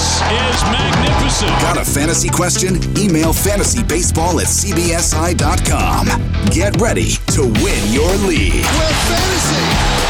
[0.00, 1.50] This is magnificent.
[1.60, 2.76] Got a fantasy question?
[2.96, 6.06] Email fantasybaseball at cbsi.com.
[6.46, 8.64] Get ready to win your league.
[8.64, 9.60] where fantasy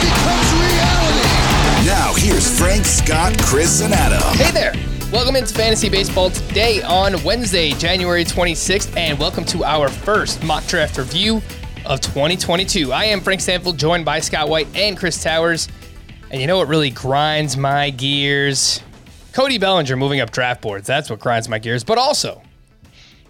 [0.07, 1.27] becomes reality.
[1.85, 4.23] Now, here's Frank, Scott, Chris, and Adam.
[4.39, 4.73] Hey there!
[5.13, 10.65] Welcome into Fantasy Baseball today on Wednesday, January 26th, and welcome to our first mock
[10.69, 11.43] draft review
[11.85, 12.93] of 2022.
[12.93, 15.67] I am Frank Stampfl, joined by Scott White and Chris Towers.
[16.31, 18.81] And you know what really grinds my gears?
[19.33, 20.87] Cody Bellinger moving up draft boards.
[20.87, 21.85] That's what grinds my gears.
[21.85, 22.43] But also,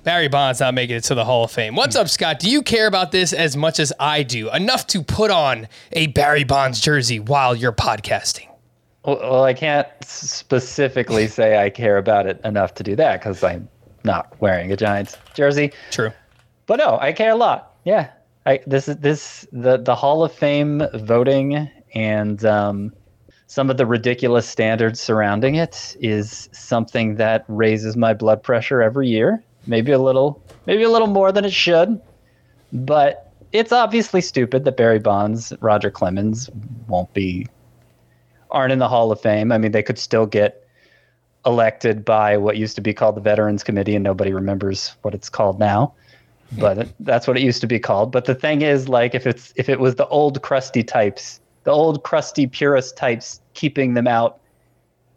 [0.02, 1.76] Barry Bonds not making it to the Hall of Fame.
[1.76, 2.38] What's up, Scott?
[2.38, 4.50] Do you care about this as much as I do?
[4.50, 8.48] Enough to put on a Barry Bonds jersey while you're podcasting?
[9.04, 13.44] Well, well, I can't specifically say I care about it enough to do that because
[13.44, 13.68] I'm
[14.02, 15.72] not wearing a Giants jersey.
[15.90, 16.12] True.
[16.66, 17.74] But no, I care a lot.
[17.84, 18.10] Yeah,
[18.46, 22.92] I, this is this the the Hall of Fame voting and um,
[23.50, 29.08] some of the ridiculous standards surrounding it is something that raises my blood pressure every
[29.08, 29.42] year.
[29.66, 32.00] Maybe a little, maybe a little more than it should,
[32.72, 36.48] but it's obviously stupid that Barry Bonds, Roger Clemens
[36.86, 37.48] won't be
[38.52, 39.50] aren't in the Hall of Fame.
[39.50, 40.64] I mean, they could still get
[41.44, 45.28] elected by what used to be called the Veterans Committee, and nobody remembers what it's
[45.28, 45.92] called now.
[46.56, 48.12] But that's what it used to be called.
[48.12, 51.72] But the thing is, like, if it's if it was the old crusty types, the
[51.72, 54.40] old crusty purist types, keeping them out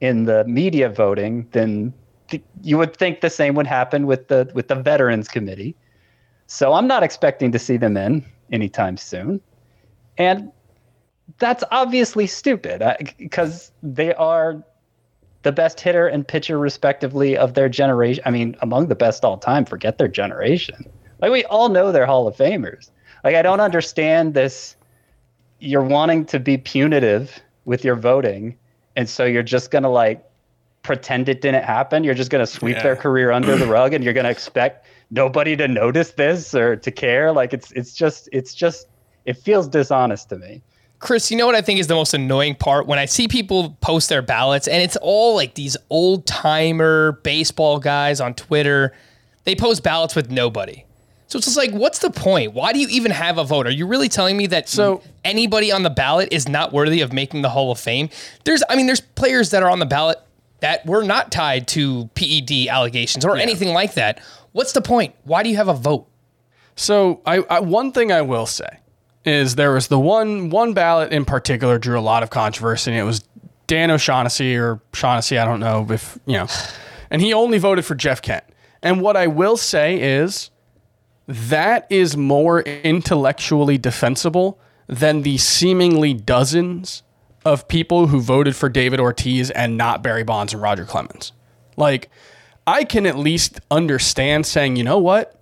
[0.02, 1.94] in the media voting, then
[2.28, 5.76] th- you would think the same would happen with the with the Veterans Committee.
[6.48, 9.40] So I'm not expecting to see them in anytime soon.
[10.18, 10.52] And
[11.40, 14.64] that's obviously stupid uh, because they are
[15.44, 18.24] the best hitter and pitcher respectively of their generation.
[18.26, 19.66] I mean, among the best all time.
[19.66, 20.86] Forget their generation.
[21.22, 22.90] Like we all know they're Hall of Famers.
[23.24, 24.76] Like I don't understand this.
[25.60, 28.57] You're wanting to be punitive with your voting,
[28.96, 30.24] and so you're just gonna like
[30.81, 32.03] pretend it didn't happen.
[32.03, 35.68] You're just gonna sweep their career under the rug, and you're gonna expect nobody to
[35.68, 37.31] notice this or to care.
[37.31, 38.88] Like it's it's just it's just
[39.25, 40.62] it feels dishonest to me.
[41.00, 43.78] Chris, you know what I think is the most annoying part when I see people
[43.81, 48.94] post their ballots and it's all like these old timer baseball guys on Twitter.
[49.44, 50.85] They post ballots with nobody.
[51.28, 52.54] So it's just like, what's the point?
[52.54, 53.66] Why do you even have a vote?
[53.66, 57.12] Are you really telling me that So- anybody on the ballot is not worthy of
[57.12, 58.10] making the Hall of Fame?
[58.44, 60.20] There's, I mean, there's players that are on the ballot
[60.60, 64.22] that were not tied to PED allegations or anything like that.
[64.52, 65.16] What's the point?
[65.24, 66.08] Why do you have a vote?
[66.76, 68.80] So I, I one thing I will say
[69.26, 73.00] is there was the one one ballot in particular drew a lot of controversy, and
[73.00, 73.24] it was
[73.68, 76.48] Dan O'Shaughnessy or Shaughnessy, I don't know if you know,
[77.10, 78.44] and he only voted for Jeff Kent.
[78.82, 80.50] And what I will say is
[81.28, 87.04] that is more intellectually defensible than the seemingly dozens
[87.46, 91.32] of people who voted for David Ortiz and not Barry Bonds and Roger Clemens.
[91.76, 92.10] Like,
[92.66, 95.40] I can at least understand saying, you know what?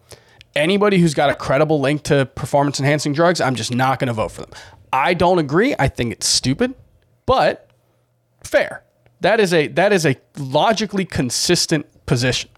[0.56, 4.14] Anybody who's got a credible link to performance enhancing drugs, I'm just not going to
[4.14, 4.52] vote for them.
[4.92, 5.76] I don't agree.
[5.80, 6.74] I think it's stupid,
[7.26, 7.70] but
[8.44, 8.84] fair.
[9.22, 12.50] That is a that is a logically consistent position.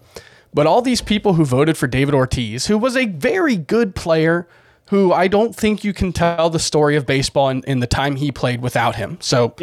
[0.54, 4.48] But all these people who voted for David Ortiz, who was a very good player,
[4.90, 8.16] who I don't think you can tell the story of baseball in, in the time
[8.16, 9.18] he played without him.
[9.20, 9.56] So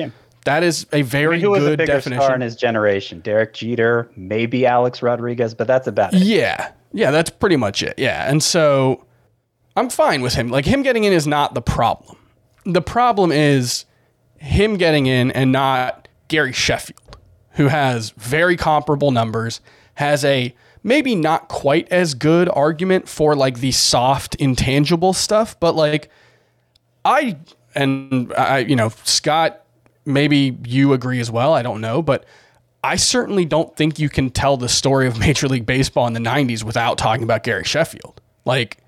[0.45, 2.23] that is a very mean, who was a good bigger definition.
[2.23, 3.21] star in his generation?
[3.21, 6.23] Derek Jeter, maybe Alex Rodriguez, but that's about it.
[6.23, 6.73] Yeah.
[6.93, 7.95] Yeah, that's pretty much it.
[7.99, 8.29] Yeah.
[8.29, 9.05] And so
[9.77, 10.49] I'm fine with him.
[10.49, 12.17] Like him getting in is not the problem.
[12.65, 13.85] The problem is
[14.39, 17.19] him getting in and not Gary Sheffield,
[17.53, 19.61] who has very comparable numbers,
[19.95, 25.75] has a maybe not quite as good argument for like the soft intangible stuff, but
[25.75, 26.11] like
[27.05, 27.39] I
[27.75, 29.65] and I you know, Scott
[30.05, 32.25] maybe you agree as well, I don't know, but
[32.83, 36.21] I certainly don't think you can tell the story of Major League Baseball in the
[36.21, 38.21] 90s without talking about Gary Sheffield.
[38.45, 38.79] Like,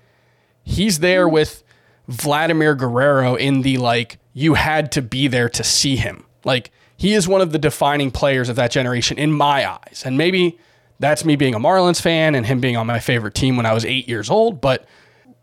[0.63, 1.33] he's there mm-hmm.
[1.33, 1.63] with
[2.07, 6.25] Vladimir Guerrero in the like, you had to be there to see him.
[6.43, 10.03] Like, he is one of the defining players of that generation in my eyes.
[10.05, 10.57] And maybe
[11.03, 13.73] that's me being a Marlins fan and him being on my favorite team when I
[13.73, 14.61] was eight years old.
[14.61, 14.85] But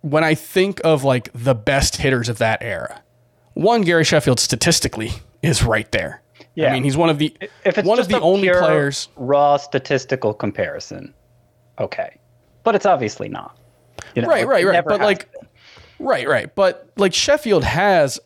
[0.00, 3.02] when I think of like the best hitters of that era,
[3.54, 5.10] one, Gary Sheffield statistically
[5.42, 6.22] is right there.
[6.54, 6.70] Yeah.
[6.70, 9.08] I mean, he's one of the If it's one of the a only players.
[9.16, 11.14] raw statistical comparison,
[11.78, 12.18] okay,
[12.64, 13.56] but it's obviously not.
[14.14, 14.84] You know, Right, right, right.
[14.84, 15.48] But like, been.
[15.98, 16.54] right, right.
[16.54, 18.18] But like Sheffield has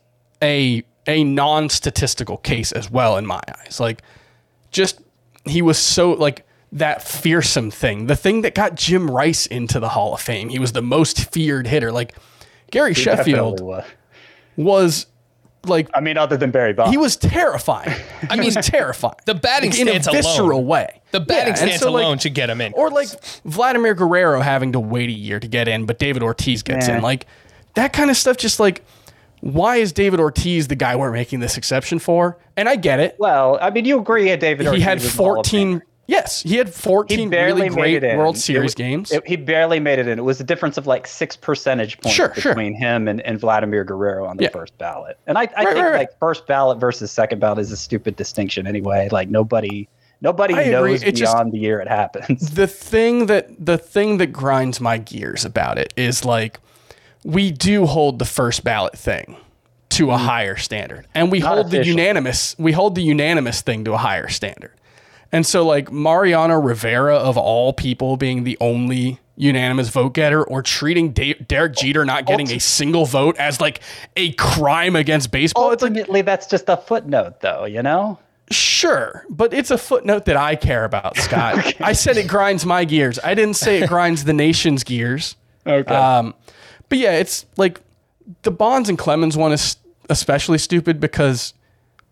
[0.43, 3.79] a a non statistical case as well in my eyes.
[3.81, 4.03] Like,
[4.71, 5.01] just
[5.45, 6.44] he was so like
[6.75, 10.49] that fearsome thing, the thing that got Jim Rice into the Hall of Fame.
[10.51, 11.91] He was the most feared hitter.
[11.93, 12.15] Like
[12.71, 13.85] Gary Sheffield was.
[14.57, 15.07] was
[15.67, 17.95] like I mean, other than Barry Bonds, he was terrifying.
[18.29, 19.15] I mean, terrifying.
[19.25, 20.23] the batting Like, in a stance alone.
[20.23, 21.01] visceral way.
[21.13, 22.73] The batting Yeah, stance so, like, alone should get him in.
[22.75, 23.09] Or like
[23.45, 26.97] Vladimir Guerrero having to wait a year to get in, but David Ortiz gets Yeah.
[26.97, 27.03] in.
[27.03, 27.27] Like
[27.75, 28.37] that kind of stuff.
[28.37, 28.83] Just like,
[29.41, 32.37] why is David Ortiz the guy we're making this exception for?
[32.59, 33.17] And I get it.
[33.19, 34.83] Well, I mean, you agree David Ortiz.
[34.83, 35.83] he Ortiz had was a Hall of 14.
[36.07, 38.17] Yes, he had 14 barely really great.
[38.17, 39.11] World Series was- games.
[39.11, 40.19] it- he barely made it in.
[40.19, 42.53] It was a difference of like six percentage points Sure, sure.
[42.53, 44.51] between him and, and Vladimir Guerrero on the Yeah.
[44.51, 45.19] first ballot.
[45.27, 45.99] And I, I Right, think right, right.
[45.99, 49.09] like first ballot versus second ballot is a stupid distinction anyway.
[49.11, 49.89] Like nobody
[50.21, 52.51] nobody I knows It just- beyond the year it happens.
[52.55, 56.61] the thing that the thing that grinds my gears about it is like
[57.25, 59.37] we do hold the first ballot thing
[59.91, 60.27] to a mm-hmm.
[60.27, 61.39] higher standard and we.
[61.39, 64.73] Not hold the unanimous we hold the unanimous thing to a higher standard
[65.35, 70.63] and so like mariano rivera of all people being the only unanimous vote getter or
[70.63, 73.81] treating Da- derek jeter not getting a single vote as like
[74.17, 77.65] a crime against baseball it's like Ultimately, that's just a footnote, though.
[77.65, 78.19] You know.
[78.51, 81.75] Sure, but it's a footnote that I care about, Scott.
[81.81, 83.19] I said it grinds my gears.
[83.25, 85.37] I didn't say it grinds the nation's gears.
[85.67, 85.95] Okay.
[85.95, 86.35] Um,
[86.89, 87.81] but yeah, it's like
[88.43, 89.77] the Bonds and Clemens one is
[90.11, 91.55] especially stupid because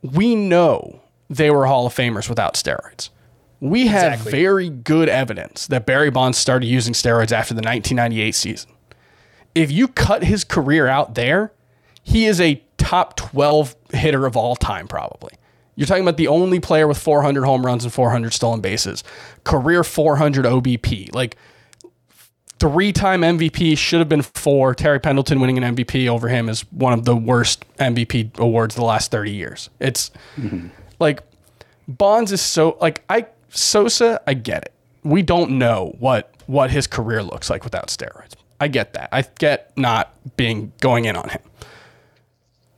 [0.00, 3.10] we know they were Hall of Famers without steroids.
[3.62, 4.32] We have Exactly.
[4.32, 8.72] very good evidence that Barry Bonds started using steroids after the 1998 season.
[9.54, 11.52] If you cut his career out there,
[12.02, 15.34] he is a top 12 hitter of all time, probably.
[15.76, 19.04] You're talking about the only player with 400 home runs and 400 stolen bases,
[19.44, 21.14] career 400 OBP.
[21.14, 21.36] Like,
[22.58, 24.74] three time MVP should have been four.
[24.74, 28.82] Terry Pendleton winning an MVP over him is one of the worst MVP awards the
[28.82, 29.70] last 30 years.
[29.78, 30.66] It's mm-hmm.
[30.98, 31.22] like
[31.86, 34.72] Bonds is so like I Sosa, I get it.
[35.04, 38.32] We don't know what what his career looks like without steroids.
[38.60, 39.08] I get that.
[39.12, 41.40] I get not being going in on him.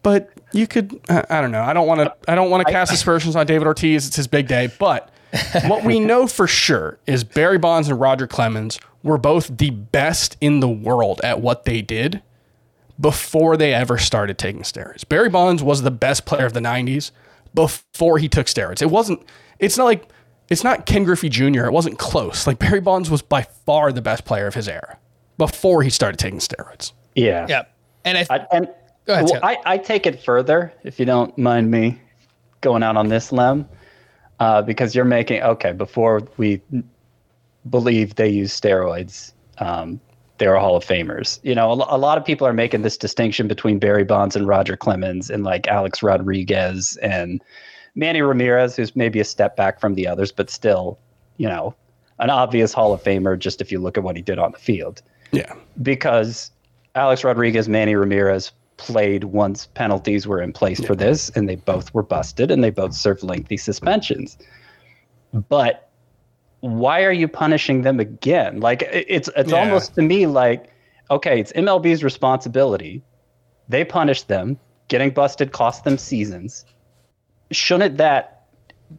[0.02, 1.62] But you could I don't know.
[1.62, 4.06] I don't want to I don't want to cast aspersions on David Ortiz.
[4.06, 5.10] It's his big day, but
[5.66, 10.36] what we know for sure is Barry Bonds and Roger Clemens were both the best
[10.40, 12.22] in the world at what they did
[13.00, 15.06] before they ever started taking steroids.
[15.08, 17.10] Barry Bonds was the best player of the 90s
[17.52, 18.80] before he took steroids.
[18.80, 19.22] It wasn't
[19.58, 20.08] it's not like
[20.50, 21.64] it's not Ken Griffey Jr.
[21.64, 22.46] It wasn't close.
[22.46, 24.98] Like Barry Bonds was by far the best player of his era
[25.38, 26.92] before he started taking steroids.
[27.14, 27.46] yeah.
[27.48, 27.64] yeah.
[28.04, 28.68] And I, I, and
[29.06, 32.00] Go ahead, well, I, I take it further, if you don't mind me
[32.60, 33.68] going out on this limb,
[34.40, 36.60] uh, because you're making okay before we
[37.68, 39.32] believe they use steroids.
[39.58, 40.00] Um,
[40.38, 41.38] they were Hall of Famers.
[41.42, 44.48] You know, a, a lot of people are making this distinction between Barry Bonds and
[44.48, 47.42] Roger Clemens and like Alex Rodriguez and
[47.94, 50.98] Manny Ramirez, who's maybe a step back from the others, but still,
[51.36, 51.74] you know,
[52.18, 54.58] an obvious Hall of Famer just if you look at what he did on the
[54.58, 55.52] field Yeah.
[55.82, 56.50] because
[56.94, 61.92] Alex Rodriguez, Manny Ramirez played once penalties were in place for this, and they both
[61.94, 64.36] were busted, and they both served lengthy suspensions.
[65.48, 65.88] But
[66.60, 68.60] why are you punishing them again?
[68.60, 69.58] Like it's it's Yeah.
[69.58, 70.70] almost to me like
[71.10, 73.02] okay, it's MLB's responsibility.
[73.68, 74.58] They punished them.
[74.88, 76.64] Getting busted cost them seasons.
[77.50, 78.42] Shouldn't that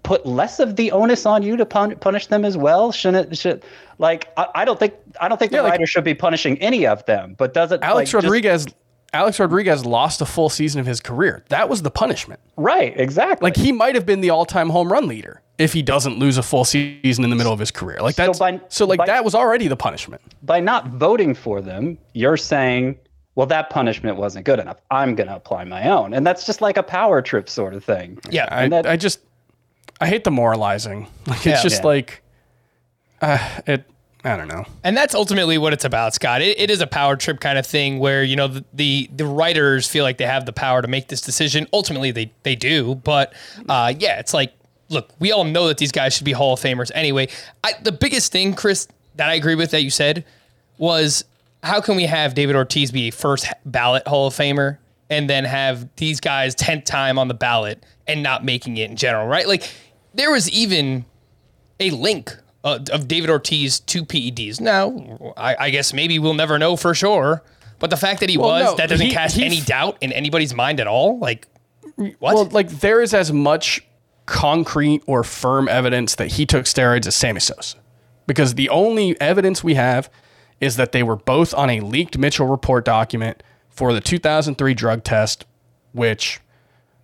[0.04, 2.92] put less of the onus on you to pun- punish them as well?
[2.92, 3.38] Shouldn't it?
[3.38, 3.64] Should
[3.98, 6.58] like I, I don't think I don't think Yeah, the like- writer should be punishing
[6.62, 7.36] any of them.
[7.38, 7.82] But does it?
[7.82, 8.68] Alex like, just- Rodriguez
[9.14, 11.46] Alex Rodriguez lost a full season of his career.
[11.50, 12.42] That was the punishment.
[12.58, 12.94] right?
[13.00, 13.46] Exactly.
[13.46, 16.44] Like he might have been the all-time home run leader if he doesn't lose a
[16.44, 18.00] full season in the middle of his career.
[18.02, 18.34] Like So
[18.68, 20.22] so like by- that was already the punishment.
[20.44, 22.98] by not voting for them, you're saying,
[23.36, 24.77] well, that punishment wasn't good enough.
[24.89, 27.84] I'm going to apply my own, and that's just like a power trip sort of
[27.84, 28.18] thing.
[28.30, 28.48] yeah.
[28.50, 29.20] I, that- I just
[30.01, 31.08] I hate the moralizing.
[31.27, 31.62] Like it's Yeah.
[31.63, 31.88] just Yeah.
[31.88, 32.22] like
[33.22, 33.38] uh,
[33.68, 33.84] it.
[34.24, 34.65] I don't know.
[34.84, 36.42] And that's ultimately what it's about, Scott.
[36.42, 39.25] It, it is a power trip kind of thing where you know the, the the
[39.25, 41.68] writers feel like they have the power to make this decision.
[41.72, 43.34] Ultimately, they they do, but
[43.70, 44.51] uh, yeah, it's like
[44.89, 47.27] look, we all know that these guys should be Hall of Famers anyway.
[47.63, 50.25] I, the biggest thing, Chris, that I agree with that you said
[50.80, 51.24] was
[51.65, 54.77] how can we have David Ortiz be a first ballot Hall of Famer
[55.10, 58.95] and then have these guys 10th time on the ballot and not making it in
[58.95, 59.48] general, right?
[59.48, 59.67] Like
[60.13, 61.05] there was even
[61.79, 64.62] a link uh, of David Ortiz to PEDs.
[64.62, 67.43] Now, I, I guess maybe we'll never know for sure.
[67.79, 70.12] But the fact that he Well, was, no, that doesn't he- cast any doubt in
[70.12, 71.17] anybody's mind at all.
[71.19, 71.48] Like,
[71.95, 72.19] what?
[72.19, 73.81] Well, like there is as much
[74.27, 77.77] concrete or firm evidence that he took steroids as Sammy Sosa.
[78.27, 80.10] Because the only evidence we have
[80.62, 85.04] is that they were both on a leaked Mitchell report document for the 2003 drug
[85.04, 85.46] test,
[85.92, 86.40] which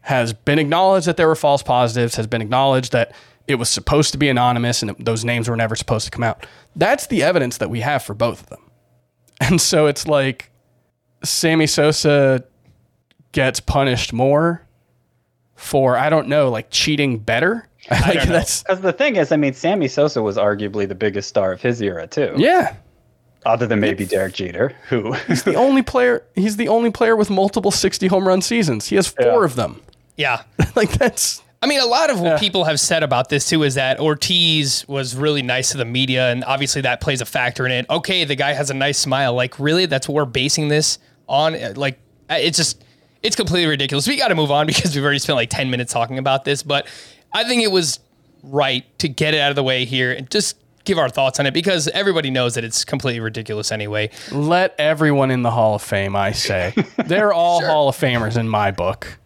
[0.01, 3.13] has been acknowledged that there were false positives, has been acknowledged that
[3.47, 6.45] it was supposed to be anonymous and those names were never supposed to come out.
[6.75, 8.59] That's the evidence that we have for both of them.
[9.41, 10.51] And so it's like
[11.23, 12.43] Sammy Sosa
[13.31, 14.61] gets punished more
[15.55, 17.67] for I don't know, like cheating better.
[17.91, 21.51] like that's Because the thing is, I mean, Sammy Sosa was arguably the biggest star
[21.51, 22.33] of his era too.
[22.37, 22.75] yeah.
[23.45, 27.29] Other than maybe Derek Jeter, who he's The only player he's the only player with
[27.29, 28.87] multiple 60 home run seasons.
[28.87, 29.45] He has four Yeah.
[29.45, 29.81] of them.
[30.15, 30.43] yeah.
[30.75, 33.75] like that's I mean, a lot of what people have said about this too is
[33.75, 37.71] that Ortiz was really nice to the media, and obviously that plays a factor in
[37.71, 37.85] it.
[37.87, 39.35] Okay, the guy has a nice smile.
[39.35, 40.97] Like, really, that's what we're basing this
[41.29, 41.55] on?
[41.75, 41.99] Like,
[42.31, 42.83] it's just,
[43.21, 44.07] it's completely ridiculous.
[44.07, 46.63] We got to move on because we've already spent like ten minutes talking about this.
[46.63, 46.87] But
[47.31, 47.99] I think it was
[48.41, 51.45] right to get it out of the way here and just give our thoughts on
[51.45, 54.09] it because everybody knows that it's completely ridiculous anyway.
[54.31, 56.73] let everyone in the Hall of Fame, I say.
[57.05, 59.17] They're all Hall of Famers in my book.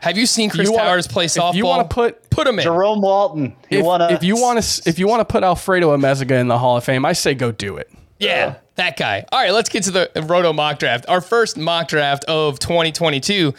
[0.00, 1.54] Have you seen Chris You wanna- Towers play if softball?
[1.54, 2.64] you wanna put- put him in.
[2.64, 5.42] Jerome Walton, he If, won a if you want to if you want to put
[5.42, 7.90] Alfredo Amezaga in the Hall of Fame, I say go do it.
[8.18, 9.24] Yeah, that guy.
[9.32, 11.06] All right, let's get to the Roto mock draft.
[11.08, 13.54] Our first mock draft of 2022.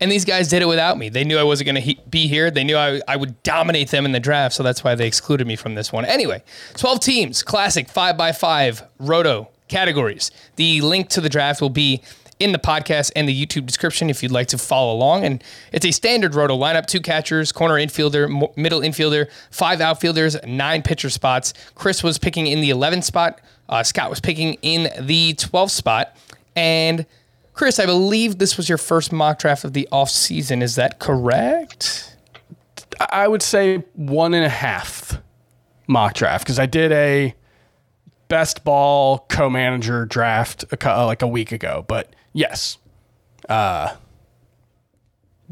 [0.00, 1.08] And these guys did it without me.
[1.08, 2.50] They knew I wasn't going to he- be here.
[2.50, 4.54] They knew I, I would dominate them in the draft.
[4.54, 6.04] So that's why they excluded me from this one.
[6.04, 6.42] Anyway,
[6.76, 10.30] 12 teams, classic 5x5 Roto categories.
[10.56, 12.02] The link to the draft will be
[12.40, 15.24] in the podcast and the YouTube description if you'd like to follow along.
[15.24, 20.82] And it's a standard roto lineup two catchers, corner infielder, middle infielder, five outfielders, nine
[20.82, 21.52] pitcher spots.
[21.74, 26.16] Chris was picking in the 11th spot, uh, Scott was picking in the 12th spot.
[26.56, 27.06] And
[27.58, 30.62] Chris, I believe this was your first mock draft of the off season.
[30.62, 32.16] Is that correct?
[33.10, 35.20] I would say one and a half
[35.88, 37.34] mock draft because I did a
[38.28, 41.84] best ball co-manager draft a, like a week ago.
[41.88, 42.78] But yes,
[43.48, 43.96] uh,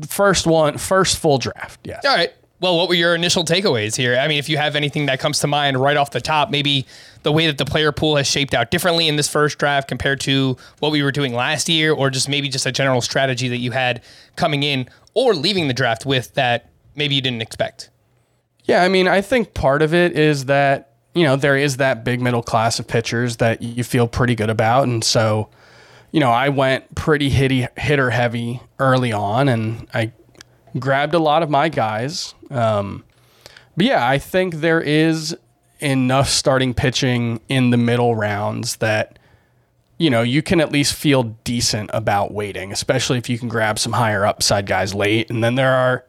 [0.07, 1.81] first one, first full draft.
[1.83, 2.05] Yes.
[2.05, 2.33] All right.
[2.59, 4.17] Well, what were your initial takeaways here?
[4.17, 6.87] I mean, if you have anything that comes to mind right off the top, maybe
[7.23, 10.21] the way that the player pool has shaped out differently in this first draft compared
[10.21, 13.59] to what we were doing last year, or just maybe just a general strategy that
[13.59, 14.03] you had
[14.37, 17.91] coming in or leaving the draft with that maybe you didn't expect.
[18.65, 22.05] Yeah, I mean, I think part of it is that, you know, there is that
[22.05, 24.85] big middle class of pitchers that you feel pretty good about.
[24.85, 25.51] And so,
[26.11, 30.13] you know, I went pretty hitty, hitter heavy early on and I
[30.79, 32.35] grabbed a lot of my guys.
[32.51, 33.05] Um,
[33.77, 35.37] but yeah, I think there is
[35.81, 39.19] enough starting pitching in the middle rounds that,
[39.99, 43.79] you know, you can at least feel decent about waiting, especially if you can grab
[43.79, 45.31] some higher upside guys late.
[45.31, 46.05] And then there are,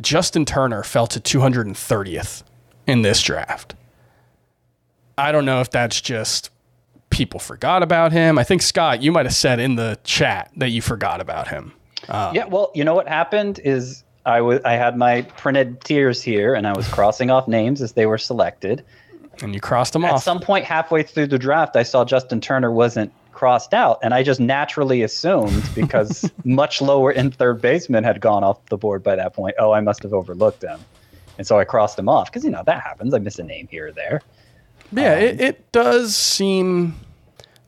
[0.00, 2.42] Justin Turner fell to 230th
[2.86, 3.74] in this draft.
[5.16, 6.50] I don't know if that's just
[7.08, 8.38] people forgot about him.
[8.38, 11.72] I think Scott, you might have said in the chat that you forgot about him.
[12.08, 16.54] Yeah, well, you know what happened is I was I had my printed tiers here
[16.54, 18.84] and I was crossing off names as they were selected.
[19.42, 20.16] And you crossed them At off.
[20.18, 24.14] At some point halfway through the draft, I saw Justin Turner wasn't crossed out, and
[24.14, 29.02] I just naturally assumed because much lower in third baseman had gone off the board
[29.02, 29.54] by that point.
[29.58, 30.80] Oh, I must have overlooked him,
[31.38, 33.14] and so I crossed him off because you know that happens.
[33.14, 34.22] I miss a name here or there.
[34.90, 36.96] yeah, it, um, it does seem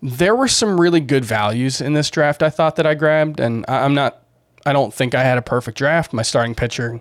[0.02, 2.42] there were some really good values in this draft.
[2.42, 4.22] I thought that I grabbed, and I'm not.
[4.68, 6.12] I don't think I had a perfect draft.
[6.12, 7.00] My starting pitcher,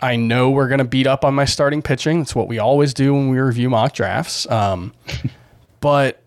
[0.00, 2.20] I know we're going to beat up on my starting pitching.
[2.20, 4.48] That's what we always do when we review mock drafts.
[4.50, 4.92] Um,
[5.80, 6.22] but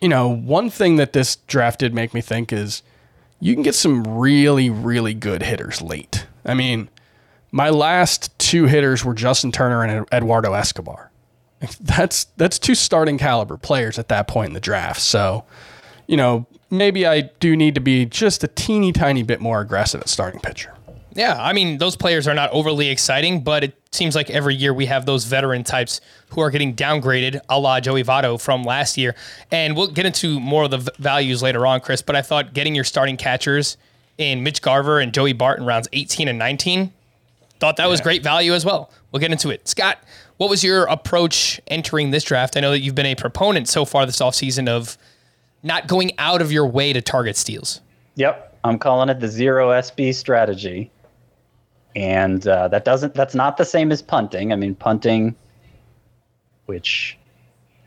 [0.00, 2.82] you know, one thing that this draft did make me think is
[3.40, 6.26] you can get some really, really good hitters late.
[6.44, 6.90] I mean,
[7.50, 11.10] my last two hitters were Justin Turner and Eduardo Escobar.
[11.80, 15.00] That's that's two starting caliber players at that point in the draft.
[15.00, 15.44] So,
[16.06, 20.00] you know, maybe I do need to be just a teeny tiny bit more aggressive
[20.00, 20.74] at starting pitcher.
[21.14, 24.74] Yeah, I mean, those players are not overly exciting, but it seems like every year
[24.74, 28.98] we have those veteran types who are getting downgraded, a la Joey Votto from last
[28.98, 29.14] year.
[29.52, 32.52] And we'll get into more of the v- values later on, Chris, but I thought
[32.52, 33.76] getting your starting catchers
[34.18, 36.92] in Mitch Garver and Joey Barton rounds 18 and 19,
[37.60, 38.90] thought that was great value as well.
[39.12, 39.68] We'll get into it.
[39.68, 39.98] Scott,
[40.38, 42.56] what was your approach entering this draft?
[42.56, 44.98] I know that you've been a proponent so far this offseason of
[45.64, 47.80] not going out of your way to target steals.
[48.16, 50.92] Yep, I'm calling it the zero SB strategy,
[51.96, 53.14] and uh, that doesn't.
[53.14, 54.52] That's not the same as punting.
[54.52, 55.34] I mean, punting,
[56.66, 57.18] which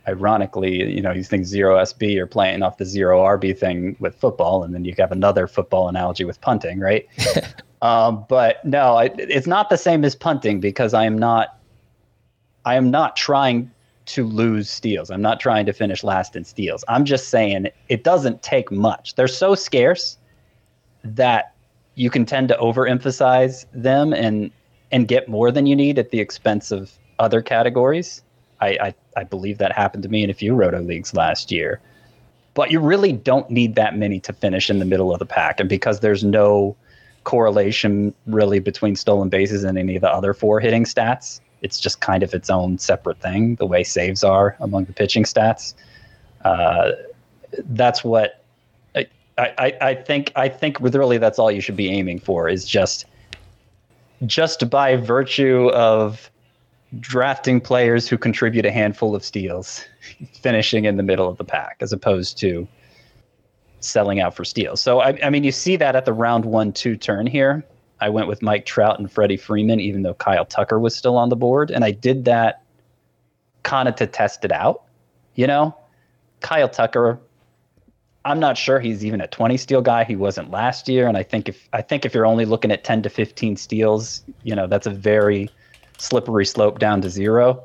[0.07, 4.15] ironically, you know, you think zero SB, you're playing off the zero RB thing with
[4.15, 7.07] football, and then you have another football analogy with punting, right?
[7.81, 11.60] um, but no, I, it's not the same as punting because I am not.
[12.65, 13.72] I am not trying
[14.08, 15.10] to lose steals.
[15.10, 16.84] I'm not trying to finish last in steals.
[16.88, 19.16] I'm just saying it doesn't take much.
[19.16, 20.18] They're so scarce
[21.04, 21.54] that
[21.96, 24.52] you can tend to overemphasize them and
[24.92, 28.22] and get more than you need at the expense of other categories.
[28.62, 31.82] I, I, I believe that happened to me in a few roto leagues last year.
[32.54, 35.60] But you really don't need that many to finish in the middle of the pack.
[35.60, 36.76] And because there's no
[37.26, 42.02] correlation really between stolen bases and any of the other four hitting stats, it's just
[42.02, 45.74] kind of its own separate thing, the way saves are among the pitching stats.
[46.44, 46.92] Uh,
[47.70, 48.44] that's what
[49.38, 50.32] I, I, I think.
[50.36, 53.06] I think really that's all you should be aiming for is just
[54.26, 56.32] just by virtue of
[57.00, 59.86] drafting players who contribute a handful of steals,
[60.34, 62.68] finishing in the middle of the pack, as opposed to
[63.80, 64.82] selling out for steals.
[64.82, 67.64] So I, I mean, you see that at the round one two turn here.
[68.00, 71.30] I went with Mike Trout and Freddie Freeman, even though Kyle Tucker was still on
[71.30, 71.72] the board.
[71.72, 72.63] And I did that
[73.63, 74.84] kind of to test it out.
[75.36, 75.75] You know,
[76.42, 77.20] Kyle Tucker,
[78.25, 80.04] I'm not sure he's even a 20 steal guy.
[80.04, 81.08] He wasn't last year.
[81.08, 84.24] And I think if I think if you're only looking at 10 to 15 steals,
[84.44, 85.50] you know, that's a very
[85.98, 87.63] slippery slope down to zero.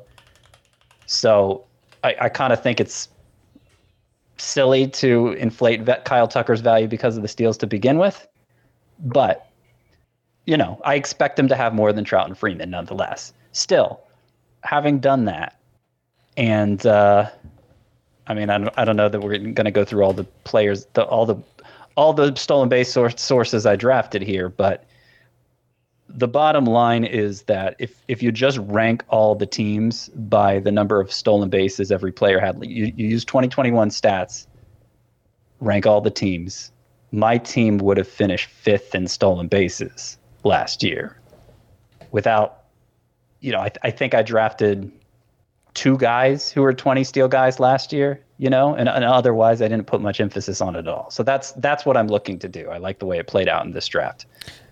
[1.05, 1.65] So
[2.03, 3.09] I, I kind of think it's
[4.37, 8.27] silly to inflate Kyle Tucker's value because of the steals to begin with.
[8.99, 9.47] But
[10.45, 13.33] you know, I expect them to have more than Trout and Freeman nonetheless.
[13.51, 14.01] Still,
[14.63, 15.59] having done that,
[16.35, 17.29] and uh,
[18.27, 20.25] I mean, I don't, I don't know that we're going to go through all the
[20.43, 21.35] players, the, all the
[21.95, 24.85] all the stolen base source, sources I drafted here, but
[26.09, 30.71] the bottom line is that if if you just rank all the teams by the
[30.71, 34.47] number of stolen bases every player had, you, you use 2021 stats,
[35.59, 36.71] rank all the teams.
[37.11, 41.17] My team would have finished fifth in stolen bases last year
[42.11, 42.63] without,
[43.39, 44.91] you know, I, I think I drafted
[45.73, 49.67] two guys who were 20 steal guys last year, you know, and, and otherwise I
[49.67, 51.09] didn't put much emphasis on it at all.
[51.09, 52.69] So that's that's what I'm looking to do.
[52.69, 54.25] I like the way it played out in this draft.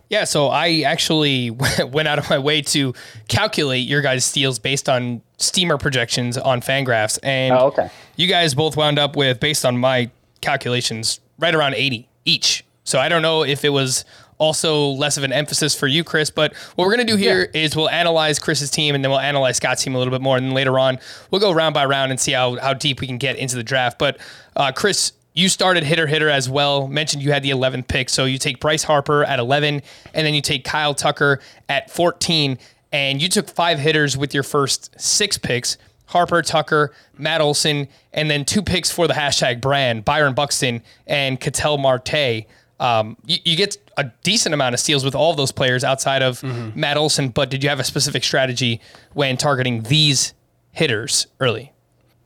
[0.10, 1.52] Yeah, so I actually
[1.92, 2.94] went out of my way to
[3.30, 7.90] calculate your guys' steals based on steamer projections on Fangraphs, and oh, okay.
[8.18, 12.66] you guys both wound up with, based on my calculations, right around 80 each.
[12.84, 14.04] So I don't know if it was
[14.42, 16.32] also less of an emphasis for you, Chris.
[16.32, 17.62] But what we're going to do here yeah.
[17.62, 20.36] is we'll analyze Chris's team and then we'll analyze Scott's team a little bit more.
[20.36, 20.98] And then later on,
[21.30, 23.64] we'll go round by round and see how, how deep we can get into the
[23.64, 24.00] draft.
[24.00, 24.18] But
[24.56, 26.88] uh, Chris, you started hitter hitter as well.
[26.88, 28.10] Mentioned you had the 11th pick.
[28.10, 32.58] So you take Bryce Harper at 11, and then you take Kyle Tucker at 14.
[32.92, 35.78] And you took five hitters with your first six picks.
[36.08, 41.40] Harper, Tucker, Matt Olson, and then two picks for the hashtag brand, Byron Buxton and
[41.40, 42.48] Ketel Marte.
[42.82, 46.22] Um, you, you, get a decent amount of steals with all of those players outside
[46.22, 46.80] of mm-hmm.
[46.80, 48.82] Matt Olson, but did you have a specific strategy
[49.14, 50.34] when targeting these
[50.72, 51.74] hitters early?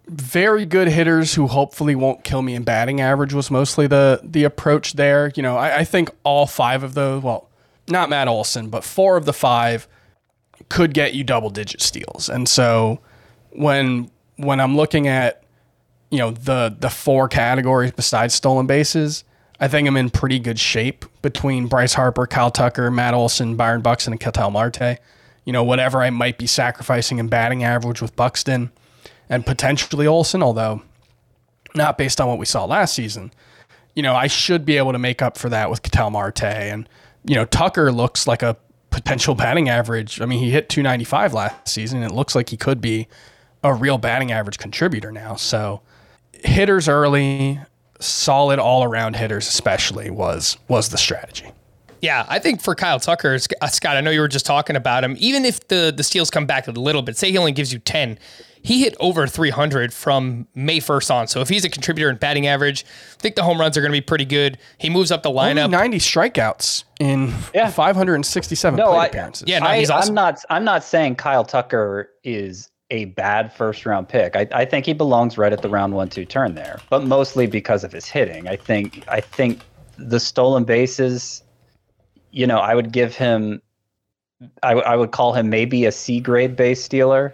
[0.08, 4.44] Very good hitters who hopefully won't kill me in batting average was mostly the the
[4.44, 5.32] approach there.
[5.36, 7.50] You know, I, I think all five of those, well,
[7.90, 9.88] not Matt Olson, but four of the five
[10.70, 12.30] could get you double digit steals.
[12.30, 13.00] And so
[13.52, 15.44] when when I'm looking at
[16.12, 19.24] you know the the four categories besides stolen bases,
[19.60, 23.82] I think I'm in pretty good shape between Bryce Harper, Kyle Tucker, Matt Olson, Byron
[23.82, 25.00] Buxton, and Ketel Marte.
[25.46, 28.72] You know, whatever I might be sacrificing in batting average with Buxton
[29.30, 30.82] and potentially Olson, although
[31.74, 33.32] not based on what we saw last season.
[33.96, 36.44] You know, I should be able to make up for that with Ketel Marte.
[36.44, 36.90] And,
[37.24, 38.58] you know, Tucker looks like a
[38.90, 40.20] potential batting average.
[40.22, 42.04] I mean, he hit 295 last season.
[42.04, 43.08] it looks like he could be
[43.64, 45.36] a real batting average contributor now.
[45.36, 45.82] So
[46.34, 47.60] hitters early,
[48.00, 51.52] solid all around hitters, especially was was the strategy.
[52.02, 55.04] Yeah, I think for Kyle Tucker, uh, Scott, I know you were just talking about
[55.04, 55.16] him.
[55.18, 57.80] Even if the the steals come back a little bit, say he only gives you
[57.80, 58.20] ten,
[58.66, 61.28] he hit over 300 from May 1st on.
[61.28, 63.92] So if he's a contributor in batting average, I think the home runs are going
[63.92, 64.58] to be pretty good.
[64.80, 65.66] He moves up the lineup.
[65.66, 67.70] Only 90 strikeouts in yeah.
[67.70, 69.48] 567 no, plate I, appearances.
[69.48, 70.10] Yeah, no, I, awesome.
[70.10, 70.44] I'm not.
[70.50, 74.36] I'm not saying Kyle Tucker is a bad first round pick.
[74.36, 77.48] I, I think he belongs right at the round one two turn there, but mostly
[77.48, 78.48] because of his hitting.
[78.48, 79.62] I think I think
[79.98, 81.44] the stolen bases,
[82.32, 83.62] you know, I would give him
[84.64, 87.34] I, w- I would call him maybe a C grade base stealer.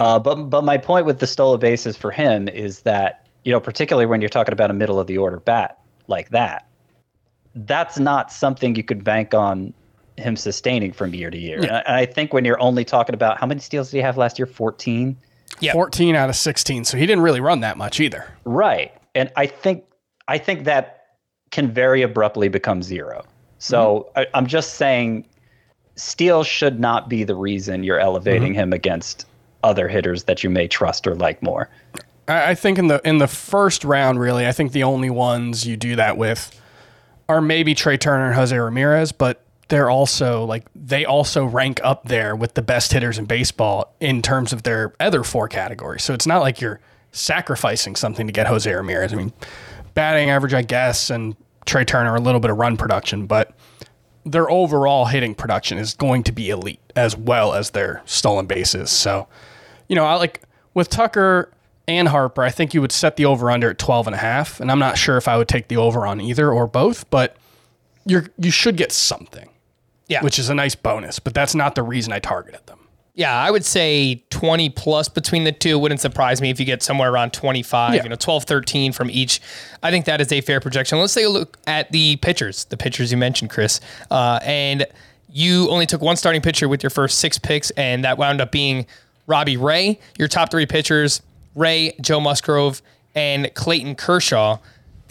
[0.00, 3.58] Uh, but but my point with the stolen bases for him is that you know
[3.58, 6.68] particularly when you're talking about a middle of the order bat like that,
[7.54, 9.74] that's not something you could bank on
[10.16, 11.58] him sustaining from year to year.
[11.58, 14.02] And I, and I think when you're only talking about how many steals did he
[14.02, 14.46] have last year?
[14.46, 15.16] Fourteen.
[15.60, 15.72] Yeah.
[15.74, 16.84] 14 out of 16.
[16.84, 18.32] So he didn't really run that much either.
[18.44, 18.92] Right.
[19.14, 19.84] And I think
[20.28, 21.06] I think that
[21.50, 23.24] can very abruptly become zero.
[23.58, 24.20] So mm-hmm.
[24.20, 25.26] I, I'm just saying
[25.96, 28.60] Steele should not be the reason you're elevating mm-hmm.
[28.60, 29.26] him against
[29.62, 31.68] other hitters that you may trust or like more.
[32.26, 35.66] I, I think in the in the first round, really, I think the only ones
[35.66, 36.58] you do that with
[37.28, 42.08] are maybe Trea Turner and Jose Ramirez, but they're also like they also rank up
[42.08, 46.02] there with the best hitters in baseball in terms of their other four categories.
[46.02, 46.80] So it's not like you're
[47.12, 49.12] sacrificing something to get Jose Ramirez.
[49.12, 49.32] I mean,
[49.94, 53.54] batting average, I guess, and Trea Turner a little bit of run production, but
[54.24, 58.90] their overall hitting production is going to be elite as well as their stolen bases.
[58.90, 59.28] So,
[59.88, 60.42] you know, I like
[60.74, 61.50] with Tucker
[61.88, 64.60] and Harper, I think you would set the over under at 12 and a half.
[64.60, 67.36] And I'm not sure if I would take the over on either or both, but
[68.06, 69.48] you're you should get something.
[70.08, 70.22] Yeah.
[70.22, 72.78] Which is a nice bonus, but that's not the reason I targeted them.
[73.14, 75.78] Yeah, I would say 20 plus between the two.
[75.78, 78.02] Wouldn't surprise me if you get somewhere around 25, Yeah.
[78.02, 79.40] you know, 12, 13 from each.
[79.82, 80.98] I think that is a fair projection.
[80.98, 83.80] Let's take a look at the pitchers, the pitchers you mentioned, Chris.
[84.10, 84.86] Uh, and
[85.30, 88.50] you only took one starting pitcher with your first six picks, and that wound up
[88.50, 88.86] being
[89.26, 89.98] Robbie Ray.
[90.18, 91.20] Your top three pitchers,
[91.54, 92.80] Ray, Joe Musgrove,
[93.14, 94.58] and Clayton Kershaw.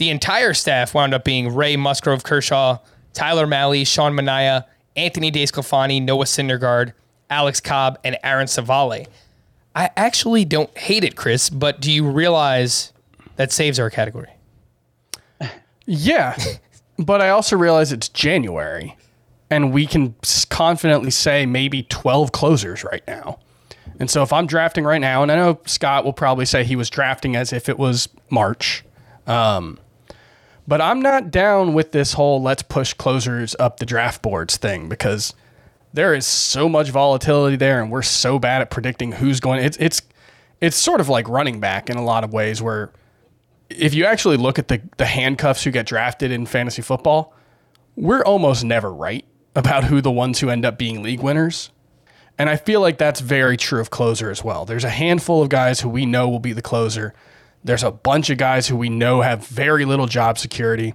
[0.01, 2.79] The entire staff wound up being Ray Musgrove Kershaw,
[3.13, 6.93] Tyler Mahle, Sean Manaea, Anthony DeSclafani, Noah Syndergaard,
[7.29, 9.05] Alex Cobb, and Aaron Civale.
[9.75, 12.93] I actually don't hate it, Chris, but do you realize
[13.35, 14.31] that saves our category?
[15.85, 16.35] Yeah.
[16.97, 18.97] but I also realize it's January
[19.51, 20.15] and we can
[20.49, 23.37] confidently say maybe 12 closers right now.
[23.99, 26.75] And so if I'm drafting right now, and I know Scott will probably say he
[26.75, 28.83] was drafting as if it was March,
[29.27, 29.77] um,
[30.71, 34.87] but I'm not down with this whole let's push closers up the draft boards thing
[34.87, 35.33] because
[35.91, 39.61] there is so much volatility there, and we're so bad at predicting who's going.
[39.61, 40.01] It's it's
[40.61, 42.93] it's sort of like running back in a lot of ways where
[43.69, 47.35] if you actually look at the the handcuffs who get drafted in fantasy football,
[47.97, 51.69] we're almost never right about who the ones who end up being league winners.
[52.37, 54.63] And I feel like that's very true of closer as well.
[54.63, 57.13] There's a handful of guys who we know will be the closer.
[57.63, 60.93] There's a bunch of guys who we know have very little job security.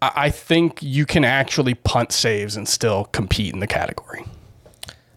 [0.00, 4.24] I I think you can actually punt saves and still compete in the category.